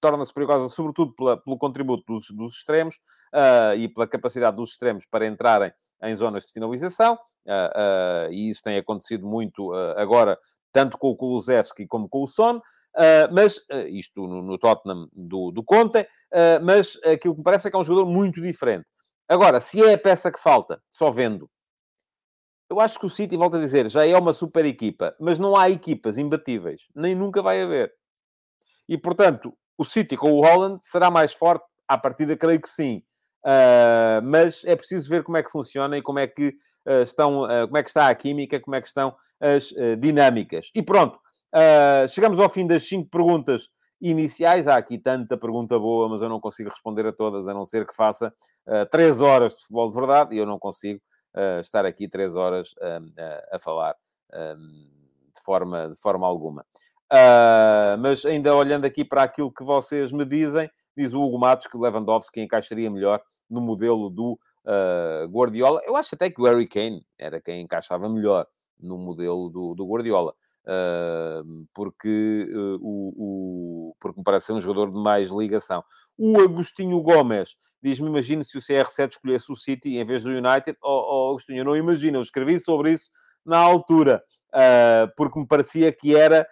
[0.00, 2.96] torna-se perigosa, sobretudo pela, pelo contributo dos, dos extremos
[3.34, 8.62] uh, e pela capacidade dos extremos para entrarem em zonas de finalização, uh, e isso
[8.62, 10.38] tem acontecido muito agora,
[10.72, 12.60] tanto com o Kulusevski como com o Son.
[12.96, 17.44] Uh, mas uh, isto no, no, Tottenham do, do Conte, uh, mas aquilo que me
[17.44, 18.90] parece é que é um jogador muito diferente.
[19.28, 21.50] Agora, se é a peça que falta, só vendo,
[22.70, 25.56] eu acho que o City, volto a dizer, já é uma super equipa, mas não
[25.56, 27.92] há equipas imbatíveis, nem nunca vai haver.
[28.88, 31.64] E, portanto, o City com o Holland será mais forte?
[31.86, 33.02] À partida, creio que sim.
[33.44, 36.48] Uh, mas é preciso ver como é que funciona e como é que
[36.86, 40.70] uh, estão, uh, como é que está a química, como é que estão as dinâmicas.
[40.74, 41.16] E pronto,
[42.08, 43.68] chegamos ao fim das cinco perguntas
[44.00, 44.68] iniciais.
[44.68, 47.86] Há aqui tanta pergunta boa, mas eu não consigo responder a todas, a não ser
[47.86, 48.32] que faça
[48.90, 51.00] três horas de futebol de verdade, e eu não consigo
[51.34, 53.94] uh, estar aqui três horas uh, a falar
[54.30, 56.64] de, forma, de forma alguma.
[57.10, 61.66] Uh, mas ainda olhando aqui para aquilo que vocês me dizem, diz o Hugo Matos
[61.66, 65.80] que Lewandowski encaixaria melhor no modelo do uh, Guardiola.
[65.86, 68.46] Eu acho até que o Harry Kane era quem encaixava melhor
[68.78, 70.34] no modelo do, do Guardiola.
[71.72, 72.46] Porque,
[72.80, 75.82] o, o, porque me parece ser um jogador de mais ligação.
[76.16, 80.76] O Agostinho Gomes diz-me, imagino se o CR7 escolhesse o City em vez do United.
[80.82, 82.18] Oh, oh Agostinho, não imagino.
[82.18, 83.08] Eu escrevi sobre isso
[83.44, 84.22] na altura,
[84.54, 86.46] uh, porque me parecia que era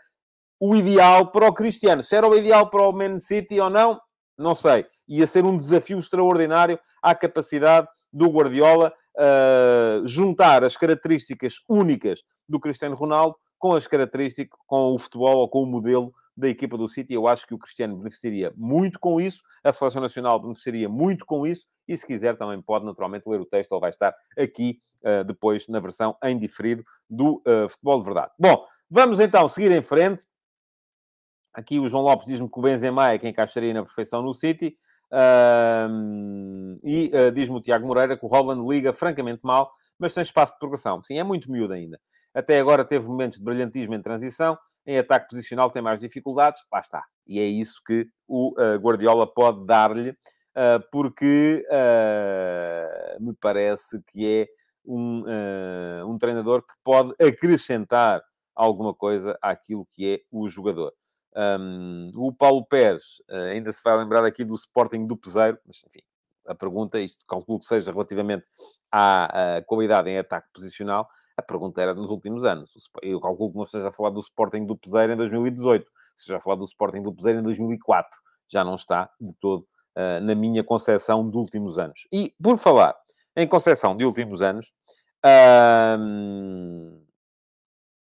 [0.60, 2.02] o ideal para o Cristiano.
[2.02, 4.00] Se era o ideal para o Man City ou não,
[4.38, 4.86] não sei.
[5.08, 12.58] Ia ser um desafio extraordinário à capacidade do Guardiola uh, juntar as características únicas do
[12.60, 16.88] Cristiano Ronaldo com as características, com o futebol ou com o modelo da equipa do
[16.88, 17.14] City.
[17.14, 21.44] Eu acho que o Cristiano beneficiaria muito com isso, a Seleção Nacional beneficiaria muito com
[21.44, 25.24] isso, e se quiser também pode naturalmente ler o texto, ele vai estar aqui uh,
[25.24, 28.32] depois na versão em diferido do uh, Futebol de Verdade.
[28.38, 30.24] Bom, vamos então seguir em frente.
[31.52, 34.76] Aqui o João Lopes diz-me que o Benzema é quem encaixaria na perfeição no City.
[35.10, 40.22] Uh, e uh, diz-me o Tiago Moreira que o Holland liga francamente mal, mas sem
[40.22, 41.02] espaço de progressão.
[41.02, 42.00] Sim, é muito miúdo ainda.
[42.34, 46.80] Até agora teve momentos de brilhantismo em transição, em ataque posicional tem mais dificuldades, lá
[46.80, 47.02] está.
[47.26, 54.42] E é isso que o uh, Guardiola pode dar-lhe, uh, porque uh, me parece que
[54.42, 54.46] é
[54.88, 55.24] um,
[56.06, 58.22] um treinador que pode acrescentar
[58.54, 60.92] alguma coisa àquilo que é o jogador.
[61.34, 66.02] Um, o Paulo Pérez ainda se vai lembrar aqui do Sporting do Peseiro, mas enfim,
[66.46, 68.48] a pergunta, isto calculo que seja relativamente
[68.90, 72.72] à, à qualidade em ataque posicional, a pergunta era nos últimos anos.
[73.02, 76.40] Eu calculo que não esteja a falar do Sporting do Peseiro em 2018, esteja a
[76.40, 78.18] falar do Sporting do Peseiro em 2004.
[78.48, 82.08] Já não está de todo uh, na minha concepção de últimos anos.
[82.12, 82.96] E, por falar
[83.36, 84.72] em concepção de últimos anos,
[85.24, 85.98] uh,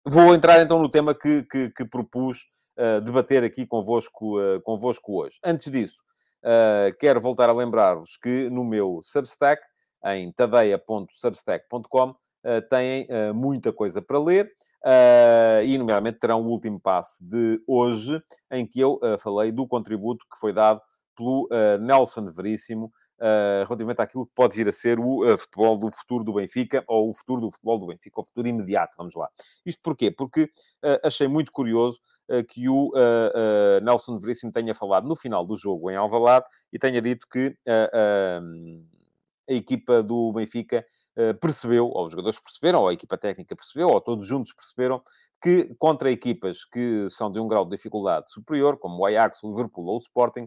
[0.06, 2.46] vou entrar então no tema que, que, que propus
[2.78, 5.38] uh, debater aqui convosco, uh, convosco hoje.
[5.44, 6.02] Antes disso,
[6.98, 9.62] quero voltar a lembrar-vos que no meu Substack,
[10.04, 12.14] em tadeia.substack.com,
[12.46, 14.52] eh, têm eh, muita coisa para ler.
[14.84, 19.66] Uh, e, nomeadamente, terão o último passo de hoje, em que eu uh, falei do
[19.66, 20.80] contributo que foi dado
[21.16, 22.92] pelo uh, Nelson Veríssimo
[23.64, 27.12] relativamente àquilo que pode vir a ser o futebol do futuro do Benfica, ou o
[27.12, 29.28] futuro do futebol do Benfica, o futuro imediato, vamos lá.
[29.64, 30.10] Isto porquê?
[30.10, 30.50] Porque
[31.02, 32.00] achei muito curioso
[32.48, 32.92] que o
[33.82, 37.56] Nelson Veríssimo tenha falado no final do jogo em Alvalade e tenha dito que
[39.48, 40.84] a equipa do Benfica
[41.18, 45.02] eh, percebeu, ou os jogadores perceberam, ou a equipa técnica percebeu, ou todos juntos perceberam,
[45.42, 49.48] que contra equipas que são de um grau de dificuldade superior, como o Ajax, o
[49.48, 50.46] Liverpool ou o Sporting,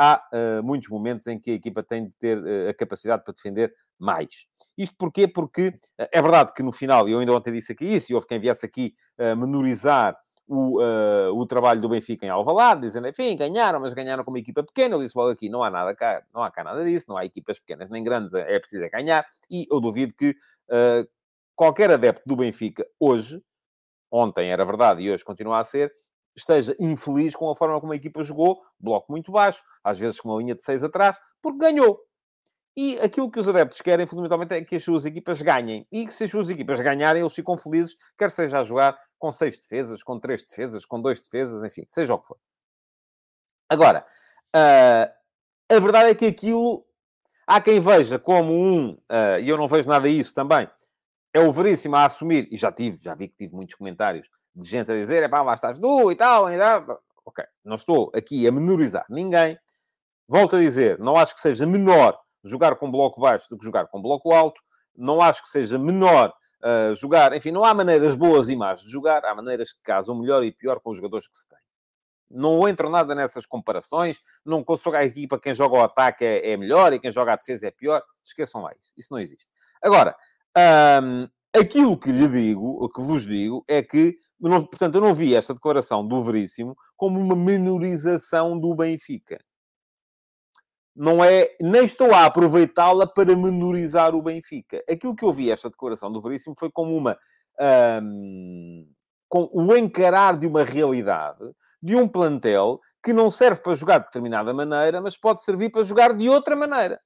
[0.00, 3.34] há uh, muitos momentos em que a equipa tem de ter uh, a capacidade para
[3.34, 4.46] defender mais.
[4.78, 5.28] Isto porquê?
[5.28, 8.14] Porque uh, é verdade que no final, e eu ainda ontem disse aqui isso, e
[8.14, 8.94] houve quem viesse aqui
[9.36, 10.16] menorizar
[10.48, 10.80] o,
[11.38, 14.94] o trabalho do Benfica em Alvalade, dizendo, enfim, ganharam, mas ganharam com uma equipa pequena.
[14.94, 17.24] Eu disse logo aqui, não há nada cá, não há cá nada disso, não há
[17.24, 19.24] equipas pequenas nem grandes, é preciso é ganhar.
[19.50, 20.34] E eu duvido que
[21.54, 23.40] qualquer adepto do Benfica hoje,
[24.10, 25.92] ontem era verdade e hoje continua a ser,
[26.36, 30.28] esteja infeliz com a forma como a equipa jogou, bloco muito baixo, às vezes com
[30.28, 32.00] uma linha de seis atrás, porque ganhou.
[32.76, 35.86] E aquilo que os adeptos querem, fundamentalmente, é que as suas equipas ganhem.
[35.90, 39.30] E que se as suas equipas ganharem, eles ficam felizes, quer seja a jogar com
[39.32, 42.38] seis defesas, com três defesas, com dois defesas, enfim, seja o que for.
[43.68, 44.04] Agora,
[44.56, 46.86] uh, a verdade é que aquilo
[47.46, 50.68] há quem veja como um, uh, e eu não vejo nada disso também,
[51.32, 54.66] é o Veríssimo a assumir, e já tive, já vi que tive muitos comentários de
[54.66, 57.02] gente a dizer, é pá, lá estás tu e tal, tal.
[57.24, 59.58] Ok, não estou aqui a menorizar ninguém,
[60.26, 63.86] volto a dizer, não acho que seja menor jogar com bloco baixo do que jogar
[63.86, 64.60] com bloco alto.
[64.96, 67.32] Não acho que seja menor uh, jogar.
[67.34, 69.24] Enfim, não há maneiras boas e más de jogar.
[69.24, 71.58] Há maneiras que casam melhor e pior com os jogadores que se têm.
[72.30, 74.18] Não entro nada nessas comparações.
[74.44, 77.36] Não consigo a equipa quem joga o ataque é, é, melhor e quem joga a
[77.36, 78.02] defesa é pior.
[78.24, 78.92] Esqueçam lá isso.
[78.96, 79.48] Isso não existe.
[79.82, 80.14] Agora,
[80.56, 81.28] um,
[81.58, 85.54] aquilo que lhe digo, o que vos digo, é que, portanto, eu não vi esta
[85.54, 89.38] declaração do Veríssimo como uma menorização do Benfica.
[90.94, 94.82] Não é, nem estou a aproveitá-la para menorizar o Benfica.
[94.90, 97.16] Aquilo que eu vi esta declaração do Veríssimo foi como uma,
[98.02, 98.86] um,
[99.28, 101.50] com o encarar de uma realidade
[101.82, 105.82] de um plantel que não serve para jogar de determinada maneira, mas pode servir para
[105.82, 107.00] jogar de outra maneira.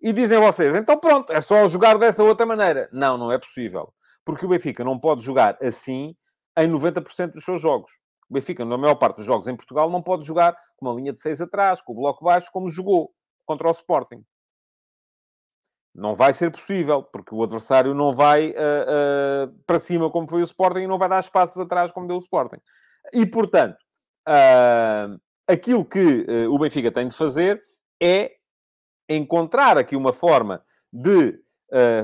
[0.00, 2.88] E dizem vocês, então pronto, é só jogar dessa outra maneira.
[2.92, 3.92] Não, não é possível.
[4.24, 6.14] Porque o Benfica não pode jogar assim
[6.58, 7.90] em 90% dos seus jogos.
[8.28, 11.12] O Benfica, na maior parte dos jogos em Portugal, não pode jogar com uma linha
[11.12, 13.10] de 6 atrás, com o bloco baixo, como jogou
[13.46, 14.22] contra o Sporting.
[15.94, 20.42] Não vai ser possível, porque o adversário não vai uh, uh, para cima como foi
[20.42, 22.58] o Sporting e não vai dar espaços atrás como deu o Sporting.
[23.14, 23.78] E, portanto,
[24.28, 25.18] uh,
[25.48, 27.62] aquilo que o Benfica tem de fazer
[28.02, 28.35] é
[29.08, 31.38] encontrar aqui uma forma de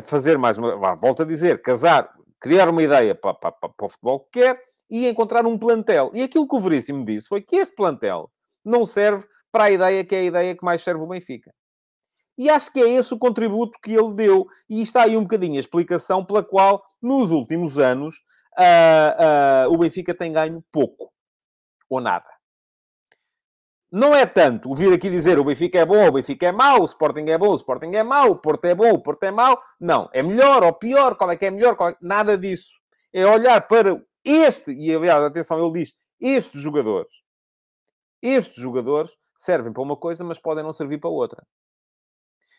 [0.02, 0.94] fazer mais uma...
[0.96, 4.60] volto a dizer, casar, criar uma ideia para, para, para, para o futebol que quer
[4.90, 6.10] e encontrar um plantel.
[6.12, 8.30] E aquilo que o Veríssimo disse foi que este plantel
[8.64, 11.52] não serve para a ideia que é a ideia que mais serve o Benfica.
[12.36, 14.46] E acho que é esse o contributo que ele deu.
[14.68, 18.16] E está aí um bocadinho a explicação pela qual, nos últimos anos,
[18.58, 21.12] uh, uh, o Benfica tem ganho pouco.
[21.88, 22.26] Ou nada.
[23.92, 26.80] Não é tanto o vir aqui dizer o Benfica é bom, o Benfica é mau,
[26.80, 29.30] o Sporting é bom, o Sporting é mau, o Porto é bom, o Porto é
[29.30, 29.62] mau.
[29.78, 30.08] Não.
[30.14, 31.96] É melhor ou pior, qual é que é melhor, é...
[32.00, 32.80] nada disso.
[33.12, 37.22] É olhar para este, e aliás, atenção, ele diz, estes jogadores.
[38.22, 41.44] Estes jogadores servem para uma coisa, mas podem não servir para outra.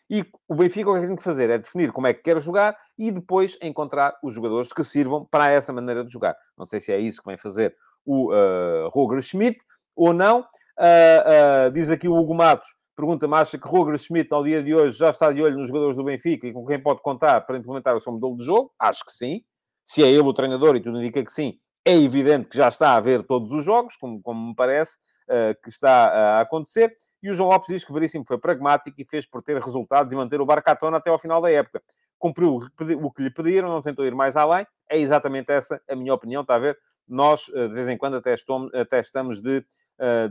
[0.08, 2.76] E o Benfica o que tem que fazer é definir como é que quer jogar
[2.96, 6.36] e depois encontrar os jogadores que sirvam para essa maneira de jogar.
[6.56, 7.74] Não sei se é isso que vem fazer
[8.04, 9.58] o uh, Roger Schmidt
[9.96, 10.46] ou não.
[10.78, 14.74] Uh, uh, diz aqui o Hugo Matos, pergunta-me, acha que Roger Schmidt, ao dia de
[14.74, 17.56] hoje, já está de olho nos jogadores do Benfica e com quem pode contar para
[17.56, 18.72] implementar o seu modelo de jogo?
[18.78, 19.42] Acho que sim.
[19.84, 22.94] Se é ele o treinador e tudo indica que sim, é evidente que já está
[22.94, 24.96] a ver todos os jogos, como, como me parece
[25.28, 26.96] uh, que está a acontecer.
[27.22, 30.16] E o João Lopes diz que Veríssimo foi pragmático e fez por ter resultados e
[30.16, 31.82] manter o Barcatona até ao final da época.
[32.18, 32.60] Cumpriu
[33.02, 34.66] o que lhe pediram, não tentou ir mais além.
[34.90, 36.78] É exatamente essa a minha opinião, está a ver?
[37.06, 39.62] Nós, de vez em quando, até, estamos, de,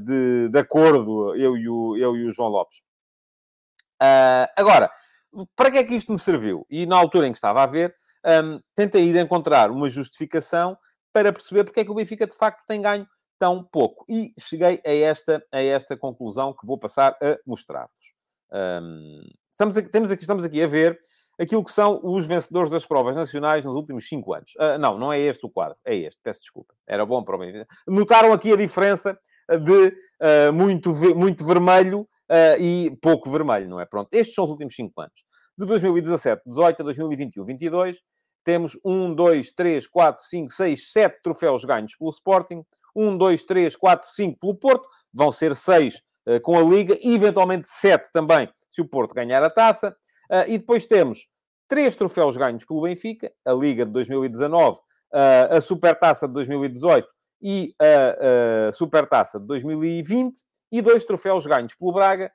[0.01, 2.81] de, de, acordo, eu e o, eu e o João Lopes.
[4.57, 4.89] agora,
[5.55, 6.65] para que é que isto me serviu?
[6.69, 7.95] E na altura em que estava a ver,
[8.25, 10.77] um, tentei ir encontrar uma justificação
[11.11, 13.07] para perceber porque é que o Benfica de facto tem ganho
[13.37, 14.05] tão pouco.
[14.09, 18.13] E cheguei a esta, a esta conclusão que vou passar a mostrar-vos.
[18.51, 20.99] Um, estamos aqui, temos aqui, estamos aqui a ver
[21.39, 24.51] aquilo que são os vencedores das provas nacionais nos últimos cinco anos.
[24.55, 26.73] Uh, não, não é este o quadro, é este, peço desculpa.
[26.87, 27.67] Era bom para o Benfica.
[27.87, 29.17] Notaram aqui a diferença
[29.59, 29.87] de
[30.21, 33.85] uh, muito, muito vermelho uh, e pouco vermelho, não é?
[33.85, 35.23] Pronto, estes são os últimos cinco anos.
[35.57, 37.97] De 2017, 18 a 2021, 22,
[38.43, 42.63] temos 1, 2, 3, 4, 5, 6, 7 troféus ganhos pelo Sporting,
[42.95, 46.97] 1, 2, 3, 4, 5 pelo Porto, vão ser 6 uh, eh, com a Liga,
[47.01, 49.95] e eventualmente 7 também, se o Porto ganhar a taça.
[50.47, 51.27] E depois temos
[51.67, 57.07] 3 troféus ganhos pelo Benfica, a Liga de 2019, uh, a Supertaça de 2018
[57.43, 60.39] e a, a Supertaça de 2020,
[60.71, 62.31] e dois troféus ganhos pelo Braga,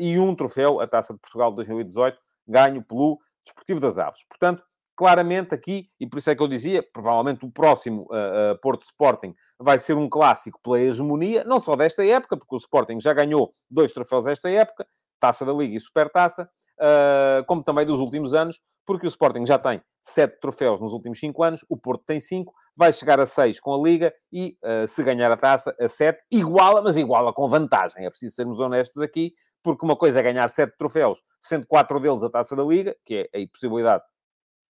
[0.00, 4.24] e um troféu, a Taça de Portugal de 2018, ganho pelo Desportivo das Aves.
[4.28, 4.64] Portanto,
[4.98, 8.82] claramente aqui, e por isso é que eu dizia, provavelmente o próximo uh, uh, Porto
[8.82, 13.12] Sporting vai ser um clássico pela hegemonia, não só desta época, porque o Sporting já
[13.12, 14.84] ganhou dois troféus desta época,
[15.18, 16.48] Taça da Liga e Supertaça,
[16.80, 21.18] uh, como também dos últimos anos, porque o Sporting já tem sete troféus nos últimos
[21.18, 24.88] cinco anos, o Porto tem cinco, vai chegar a seis com a Liga e, uh,
[24.88, 28.06] se ganhar a taça, a sete, iguala, mas iguala com vantagem.
[28.06, 32.22] É preciso sermos honestos aqui, porque uma coisa é ganhar sete troféus, sendo quatro deles
[32.22, 34.02] a taça da Liga, que é a possibilidade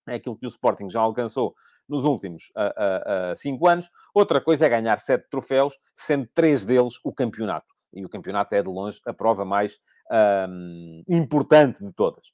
[0.08, 1.54] é aquilo que o Sporting já alcançou
[1.88, 3.90] nos últimos uh, uh, cinco anos.
[4.14, 7.66] Outra coisa é ganhar sete troféus, sendo três deles o campeonato.
[7.92, 9.78] E o campeonato é, de longe, a prova mais
[11.08, 12.32] importante de todas.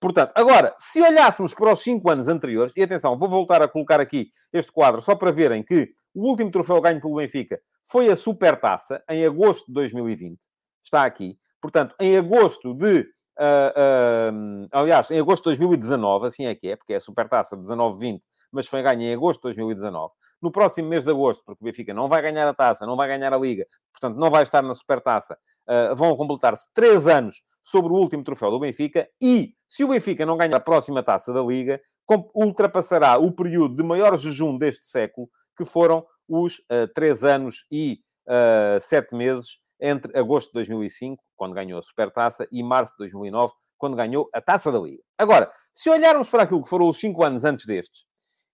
[0.00, 4.00] portanto, agora, se olhássemos para os cinco anos anteriores, e atenção, vou voltar a colocar
[4.00, 8.16] aqui este quadro só para verem que o último troféu ganho pelo Benfica foi a
[8.16, 10.38] Supertaça, em agosto de 2020.
[10.82, 11.38] Está aqui.
[11.60, 13.06] Portanto, em agosto de
[13.40, 17.56] Uh, uh, aliás, em agosto de 2019, assim é que é, porque é a Supertaça
[17.56, 18.20] 19-20,
[18.52, 20.12] mas foi ganha em agosto de 2019.
[20.40, 23.08] No próximo mês de agosto, porque o Benfica não vai ganhar a taça, não vai
[23.08, 25.38] ganhar a Liga, portanto não vai estar na Supertaça,
[25.68, 30.24] uh, vão completar-se três anos sobre o último troféu do Benfica e, se o Benfica
[30.24, 31.80] não ganhar a próxima taça da Liga,
[32.34, 38.00] ultrapassará o período de maior jejum deste século, que foram os uh, três anos e
[38.26, 43.52] uh, sete meses entre agosto de 2005, quando ganhou a Supertaça, e março de 2009,
[43.78, 45.02] quando ganhou a Taça da Liga.
[45.16, 48.04] Agora, se olharmos para aquilo que foram os cinco anos antes destes,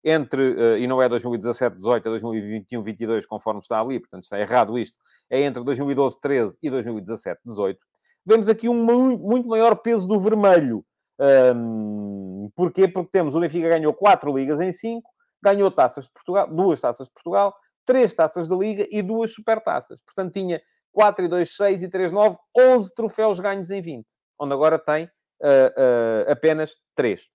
[0.05, 4.39] entre, uh, e não é 2017, 18 a 2021, 22, conforme está ali, portanto está
[4.39, 4.97] errado isto,
[5.31, 7.79] é entre 2012, 13 e 2017, 18,
[8.25, 10.85] vemos aqui um muito maior peso do vermelho.
[11.19, 12.87] Um, porquê?
[12.87, 15.11] Porque temos o Benfica ganhou quatro ligas em cinco,
[15.43, 17.55] ganhou taças de Portugal, duas taças de Portugal,
[17.87, 20.03] três taças da Liga e duas supertaças.
[20.03, 20.61] Portanto, tinha
[20.93, 24.05] 4 e 2, 6 e 3, 9, 11 troféus ganhos em 20,
[24.41, 27.29] onde agora tem uh, uh, apenas 3.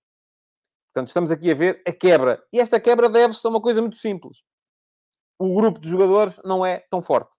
[0.92, 2.42] Portanto, estamos aqui a ver a quebra.
[2.52, 4.42] E esta quebra deve-se a uma coisa muito simples.
[5.38, 7.30] O grupo de jogadores não é tão forte.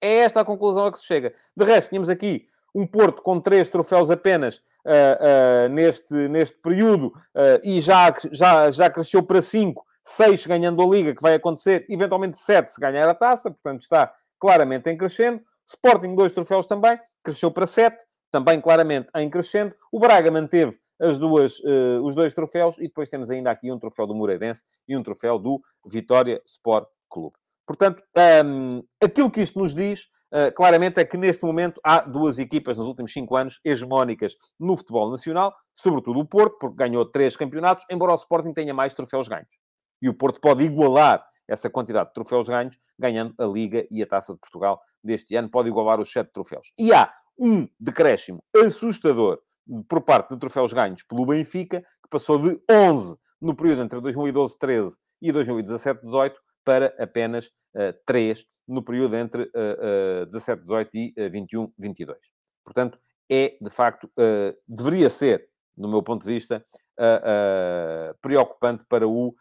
[0.00, 1.34] É esta a conclusão a que se chega.
[1.56, 7.06] De resto, tínhamos aqui um Porto com três troféus apenas uh, uh, neste, neste período
[7.06, 11.86] uh, e já, já, já cresceu para cinco, seis ganhando a Liga, que vai acontecer,
[11.88, 15.42] eventualmente sete se ganhar a taça, portanto está claramente em crescendo.
[15.66, 19.74] Sporting, dois troféus também, cresceu para sete, também claramente em crescendo.
[19.90, 23.78] O Braga manteve as duas, uh, os dois troféus e depois temos ainda aqui um
[23.78, 27.34] troféu do Moreirense e um troféu do Vitória Sport Clube.
[27.66, 32.00] Portanto, um, ehm, aquilo que isto nos diz uh, claramente é que neste momento há
[32.00, 37.04] duas equipas nos últimos cinco anos hegemónicas no futebol nacional, sobretudo o Porto, porque ganhou
[37.04, 39.58] três campeonatos, embora o Sporting tenha mais troféus ganhos.
[40.00, 44.06] E o Porto pode igualar essa quantidade de troféus ganhos, ganhando a Liga e a
[44.06, 46.72] Taça de Portugal deste ano, pode igualar os sete troféus.
[46.78, 49.40] E há um decréscimo assustador
[49.88, 54.92] por parte de troféus ganhos pelo Benfica, que passou de 11 no período entre 2012-13
[55.20, 56.34] e 2017-18
[56.64, 62.10] para apenas uh, 3 no período entre uh, uh, 17-18 e 21-22.
[62.10, 62.16] Eh,
[62.64, 62.98] Portanto,
[63.28, 66.64] é, de facto, uh, deveria ser, no meu ponto de vista,
[66.98, 69.34] uh, preocupante para o,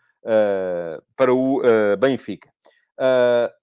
[1.15, 1.61] para o
[1.97, 2.51] Benfica.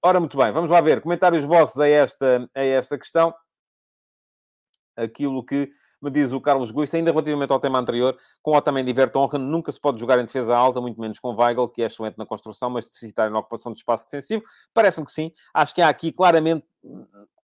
[0.02, 1.00] ora, muito bem, vamos lá ver.
[1.00, 3.32] Comentários vossos a esta, a esta questão.
[4.96, 5.70] Aquilo que
[6.00, 9.72] me diz o Carlos Guiça, ainda relativamente ao tema anterior, com Otamendi e Vertonghen, nunca
[9.72, 12.70] se pode jogar em defesa alta, muito menos com Weigl, que é excelente na construção,
[12.70, 14.42] mas deficitário na ocupação de espaço defensivo.
[14.72, 15.32] Parece-me que sim.
[15.52, 16.64] Acho que há aqui claramente...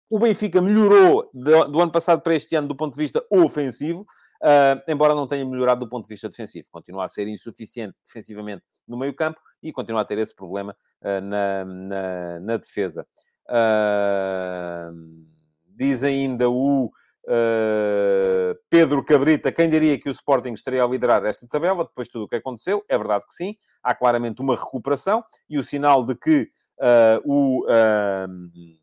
[0.07, 4.79] O Benfica melhorou do, ano passado para este ano do ponto de vista ofensivo, uh,
[4.87, 6.67] embora não tenha melhorado do ponto de vista defensivo.
[6.71, 11.21] Continua a ser insuficiente defensivamente no meio campo e continua a ter esse problema uh,
[11.21, 13.05] na, na, na, defesa.
[13.49, 15.25] Uh,
[15.65, 16.91] diz ainda o
[17.27, 22.11] Uh, Pedro Cabrita, quem diria que o Sporting estaria a liderar esta tabela, depois de
[22.11, 22.85] tudo o que aconteceu?
[22.87, 27.65] É verdade que sim, há claramente uma recuperação e o sinal de que uh, o,
[27.65, 28.77] uh,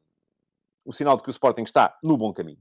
[0.84, 2.58] o sinal de que o Sporting está no bom caminho.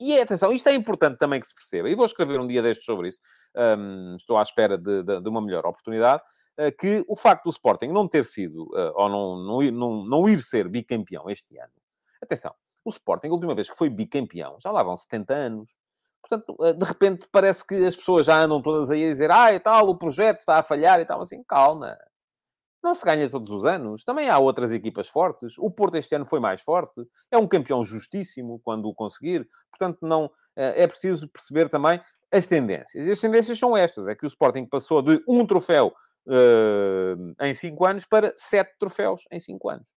[0.00, 2.84] E atenção, isto é importante também que se perceba, e vou escrever um dia destes
[2.84, 3.20] sobre isso,
[3.56, 6.22] um, estou à espera de, de, de uma melhor oportunidade,
[6.78, 10.68] que o facto do Sporting não ter sido, ou não, não, não, não ir ser
[10.68, 11.72] bicampeão este ano,
[12.22, 12.54] atenção,
[12.84, 15.76] o Sporting, a última vez que foi bicampeão, já lá vão 70 anos.
[16.20, 19.52] Portanto, eh, de repente parece que as pessoas já andam todas aí a dizer ah,
[19.52, 21.20] e tal, o projeto está a falhar e tal.
[21.20, 21.96] Assim, calma.
[22.82, 24.04] Não se ganha todos os anos.
[24.04, 25.54] Também há outras equipas fortes.
[25.58, 27.06] O Porto este ano foi mais forte.
[27.30, 29.48] É um campeão justíssimo quando o conseguir.
[29.70, 32.00] Portanto, não eh, é preciso perceber também
[32.32, 33.06] as tendências.
[33.06, 34.08] E as tendências são estas.
[34.08, 35.94] É que o Sporting passou de um troféu
[36.26, 39.93] uh, em cinco anos para sete troféus em cinco anos.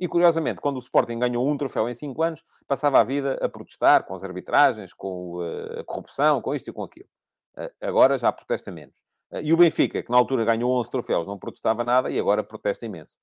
[0.00, 3.48] E, curiosamente, quando o Sporting ganhou um troféu em cinco anos, passava a vida a
[3.48, 7.08] protestar com as arbitragens, com uh, a corrupção, com isto e com aquilo.
[7.56, 9.00] Uh, agora já protesta menos.
[9.32, 12.44] Uh, e o Benfica, que na altura ganhou 11 troféus, não protestava nada e agora
[12.44, 13.16] protesta imenso.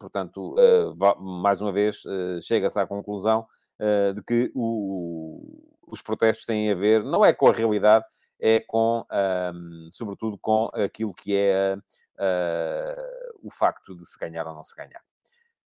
[0.00, 0.54] portanto,
[1.18, 2.02] mais uma vez,
[2.42, 3.46] chega-se à conclusão
[4.14, 4.50] de que
[5.86, 8.06] os protestos têm a ver, não é com a realidade,
[8.40, 9.04] é com,
[9.54, 11.76] um, sobretudo, com aquilo que é
[13.42, 15.02] o facto de se ganhar ou não se ganhar.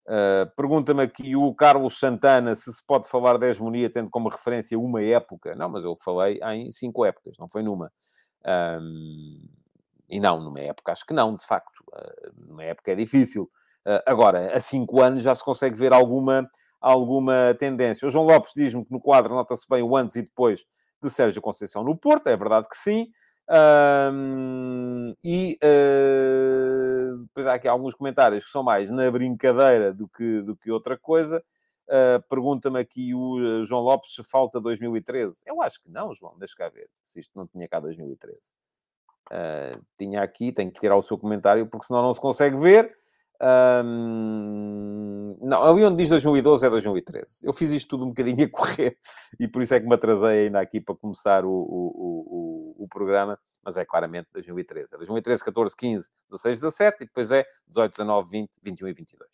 [0.08, 4.80] Uh, Pergunta-me aqui o Carlos Santana se se pode falar de hegemonia tendo como referência
[4.80, 5.56] uma época.
[5.56, 7.92] Não, mas eu falei em cinco épocas, não foi numa.
[8.82, 9.40] Um,
[10.10, 11.84] e não, numa época acho que não, de facto.
[11.94, 13.44] Uh, numa época é difícil.
[13.86, 16.50] Uh, agora, há cinco anos já se consegue ver alguma,
[16.82, 18.08] alguma tendência.
[18.08, 20.66] O João Lopes diz-me que no quadro nota-se bem o antes e depois
[21.02, 22.28] de Sérgio Conceição no Porto.
[22.28, 23.08] É verdade que sim.
[23.52, 25.58] Um, e
[27.50, 31.44] há aqui alguns comentários que são mais na brincadeira do que, do que outra coisa.
[31.88, 35.42] Uh, Pergunta-me aqui o João Lopes se falta 2013.
[35.46, 36.90] Eu acho que não, João, deixa cá ver.
[37.04, 38.54] Se isto não tinha cá 2013.
[39.32, 42.96] Uh, tinha aqui, tenho que tirar o seu comentário, porque senão não se consegue ver.
[43.42, 47.40] Um, não, ali onde diz 2012 é 2013.
[47.44, 48.98] Eu fiz isto tudo um bocadinho a correr
[49.40, 52.88] e por isso é que me atrasei ainda aqui para começar o, o, o, o
[52.90, 54.96] programa, mas é claramente 2013.
[54.96, 59.30] É 2013, 14, 15, 16, 17 e depois é 18, 19, 20, 21 e 22.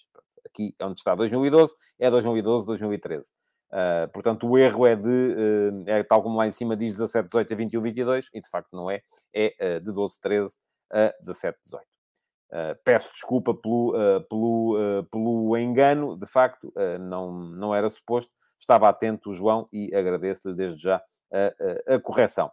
[0.45, 3.29] Aqui é onde está 2012, é 2012, 2013.
[3.71, 7.27] Uh, portanto, o erro é de, uh, é tal como lá em cima diz 17,
[7.27, 9.01] 18 a 21, 22, e de facto não é,
[9.33, 10.57] é uh, de 12, 13
[10.93, 11.83] a 17, 18.
[11.83, 13.93] Uh, peço desculpa pelo,
[14.29, 16.71] pelo, pelo engano, de facto,
[17.01, 18.31] não, não era suposto.
[18.57, 21.03] Estava atento o João e agradeço-lhe desde já
[21.33, 22.49] a, a, a correção.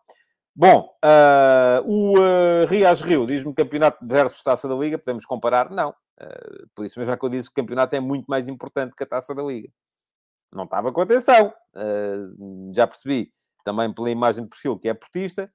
[0.55, 0.89] Bom,
[1.87, 2.15] o
[2.69, 5.71] Rias Rio diz-me campeonato versus Taça da Liga, podemos comparar?
[5.71, 5.95] Não.
[6.75, 9.03] por isso mesmo é que eu disse que o campeonato é muito mais importante que
[9.03, 9.71] a Taça da Liga.
[10.53, 11.53] Não estava com atenção.
[12.75, 13.33] já percebi,
[13.65, 15.51] também pela imagem de perfil, que é portista.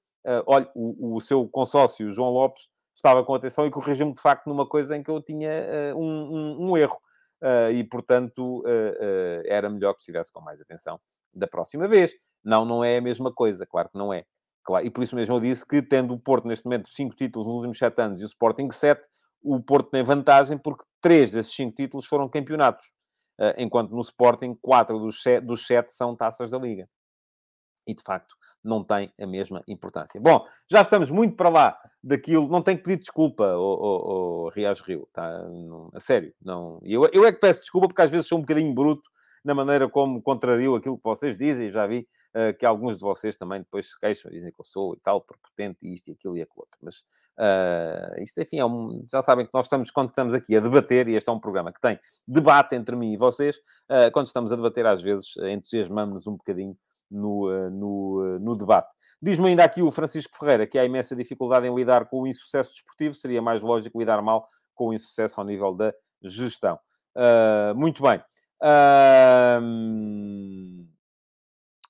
[0.48, 2.68] olha, o, o seu consórcio, João Lopes,
[2.98, 6.06] estava com atenção e corrigiu-me de facto numa coisa em que eu tinha uh, um,
[6.06, 6.98] um, um, erro.
[7.42, 11.00] Uh, e, portanto, uh, era melhor que estivesse com mais atenção
[11.32, 12.12] da próxima vez.
[12.44, 14.26] Não, não é a mesma coisa, claro que não é.
[14.68, 17.48] Claro, e por isso mesmo eu disse que, tendo o Porto neste momento cinco títulos
[17.48, 19.08] nos últimos sete anos e o Sporting sete,
[19.42, 22.92] o Porto tem vantagem porque três desses cinco títulos foram campeonatos.
[23.58, 26.86] enquanto no Sporting, quatro dos sete, dos sete são taças da Liga
[27.88, 30.20] e de facto não tem a mesma importância.
[30.20, 34.82] Bom, já estamos muito para lá daquilo, não tenho que pedir desculpa, o, o, Rias
[34.82, 35.48] Rio, tá?
[35.48, 36.78] Não, a sério, não.
[36.84, 39.10] Eu, eu é que peço desculpa porque às vezes sou um bocadinho bruto
[39.46, 42.06] na maneira como contrario aquilo que vocês dizem, já vi
[42.60, 45.92] que alguns de vocês também depois se queixam, dizem que eu sou e tal, prepotente,
[45.92, 46.78] isto e aquilo e aquilo outro.
[46.82, 47.00] Mas
[47.38, 51.08] uh, isto, enfim, é um, já sabem que nós estamos, quando estamos aqui a debater,
[51.08, 54.52] e este é um programa que tem debate entre mim e vocês, uh, quando estamos
[54.52, 56.78] a debater, às vezes entusiasmamos-nos um bocadinho
[57.10, 58.94] no, eh, no, eh, no debate.
[59.22, 62.74] Diz-me ainda aqui o Francisco Ferreira que há imensa dificuldade em lidar com o insucesso
[62.74, 66.78] desportivo, seria mais lógico lidar mal com o insucesso ao nível da gestão.
[67.76, 68.22] Muito bem.
[68.62, 69.62] Uh,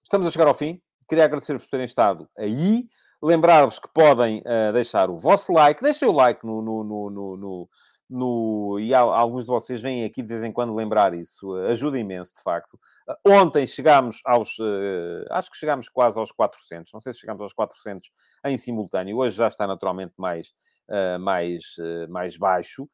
[0.08, 0.82] estamos a chegar ao fim.
[1.08, 2.88] Queria agradecer-vos por terem estado aí.
[3.22, 5.82] Lembrar-vos que podem uh, deixar o vosso like.
[5.82, 7.70] Deixem o like no, no, no, no
[8.10, 12.00] no, e há, alguns de vocês vêm aqui de vez em quando lembrar isso, ajuda
[12.00, 12.80] imenso, de facto.
[13.26, 17.52] Ontem chegámos aos, uh, acho que chegámos quase aos 400, não sei se chegámos aos
[17.52, 18.10] 400
[18.46, 20.54] em simultâneo, hoje já está naturalmente mais,
[20.90, 22.88] uh, mais, uh, mais baixo,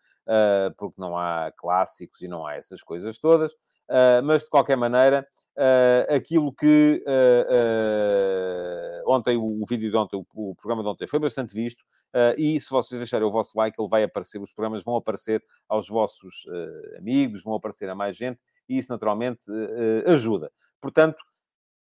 [0.77, 3.53] porque não há clássicos e não há essas coisas todas.
[3.89, 5.27] Uh, mas de qualquer maneira,
[5.57, 11.53] uh, aquilo que uh, ontem, o, vídeo de ontem, o, programa de ontem foi bastante
[11.53, 11.83] visto,
[12.37, 15.89] e se vocês deixarem o vosso like, ele vai aparecer, os programas vão aparecer aos
[15.89, 16.45] vossos
[16.95, 19.45] amigos, vão aparecer a mais gente, e isso naturalmente
[20.05, 20.51] ajuda.
[20.79, 21.17] Portanto,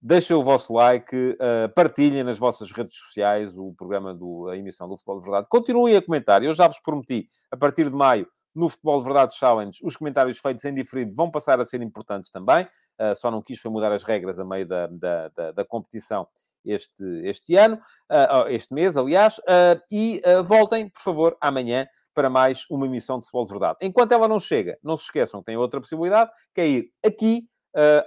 [0.01, 1.37] deixem o vosso like,
[1.75, 5.47] partilhem nas vossas redes sociais o programa, do, a emissão do Futebol de Verdade.
[5.47, 6.41] Continuem a comentar.
[6.41, 10.39] Eu já vos prometi, a partir de maio, no Futebol de Verdade Challenge, os comentários
[10.39, 12.65] feitos em diferido vão passar a ser importantes também.
[12.99, 16.25] Uh, só não quis foi mudar as regras a meio da, da, da, da competição
[16.63, 17.75] este, este ano,
[18.09, 19.37] uh, este mês, aliás.
[19.39, 23.77] Uh, e voltem, por favor, amanhã para mais uma emissão de Futebol de Verdade.
[23.81, 27.45] Enquanto ela não chega, não se esqueçam que tem outra possibilidade, que é ir aqui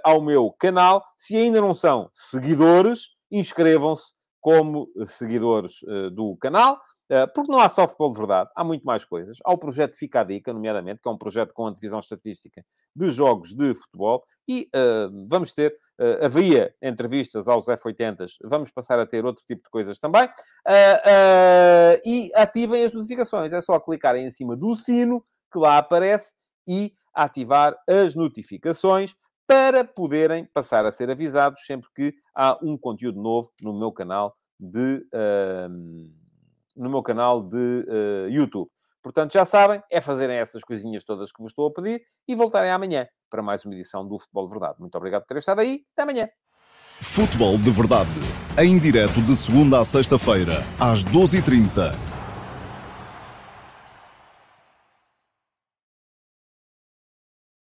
[0.03, 1.05] ao meu canal.
[1.15, 5.81] Se ainda não são seguidores, inscrevam-se como seguidores
[6.11, 6.81] do canal.
[7.11, 9.37] Eh, porque não há só futebol de verdade, há muito mais coisas.
[9.43, 12.63] Há o projeto Fica a Dica, nomeadamente, que é um projeto com a divisão estatística
[12.95, 18.99] de jogos de futebol, e uh, vamos ter, uh, havia entrevistas aos F80s, vamos passar
[18.99, 23.53] a ter outro tipo de coisas também, uh, e ativem as notificações.
[23.53, 26.33] É só clicarem em cima do sino que lá aparece
[26.67, 29.15] e ativar as notificações
[29.47, 34.35] para poderem passar a ser avisados sempre que há um conteúdo novo no meu canal
[34.59, 35.03] de
[36.79, 38.69] no meu canal de uh, YouTube.
[39.01, 42.71] Portanto, já sabem, é fazerem essas coisinhas todas que vos estou a pedir e voltarem
[42.71, 44.75] amanhã para mais uma edição do Futebol de Verdade.
[44.79, 45.81] Muito obrigado por terem estado aí.
[45.93, 46.27] Até amanhã.
[47.01, 48.09] Futebol de Verdade.
[48.57, 52.18] Em direto de segunda a sexta-feira, às 12h30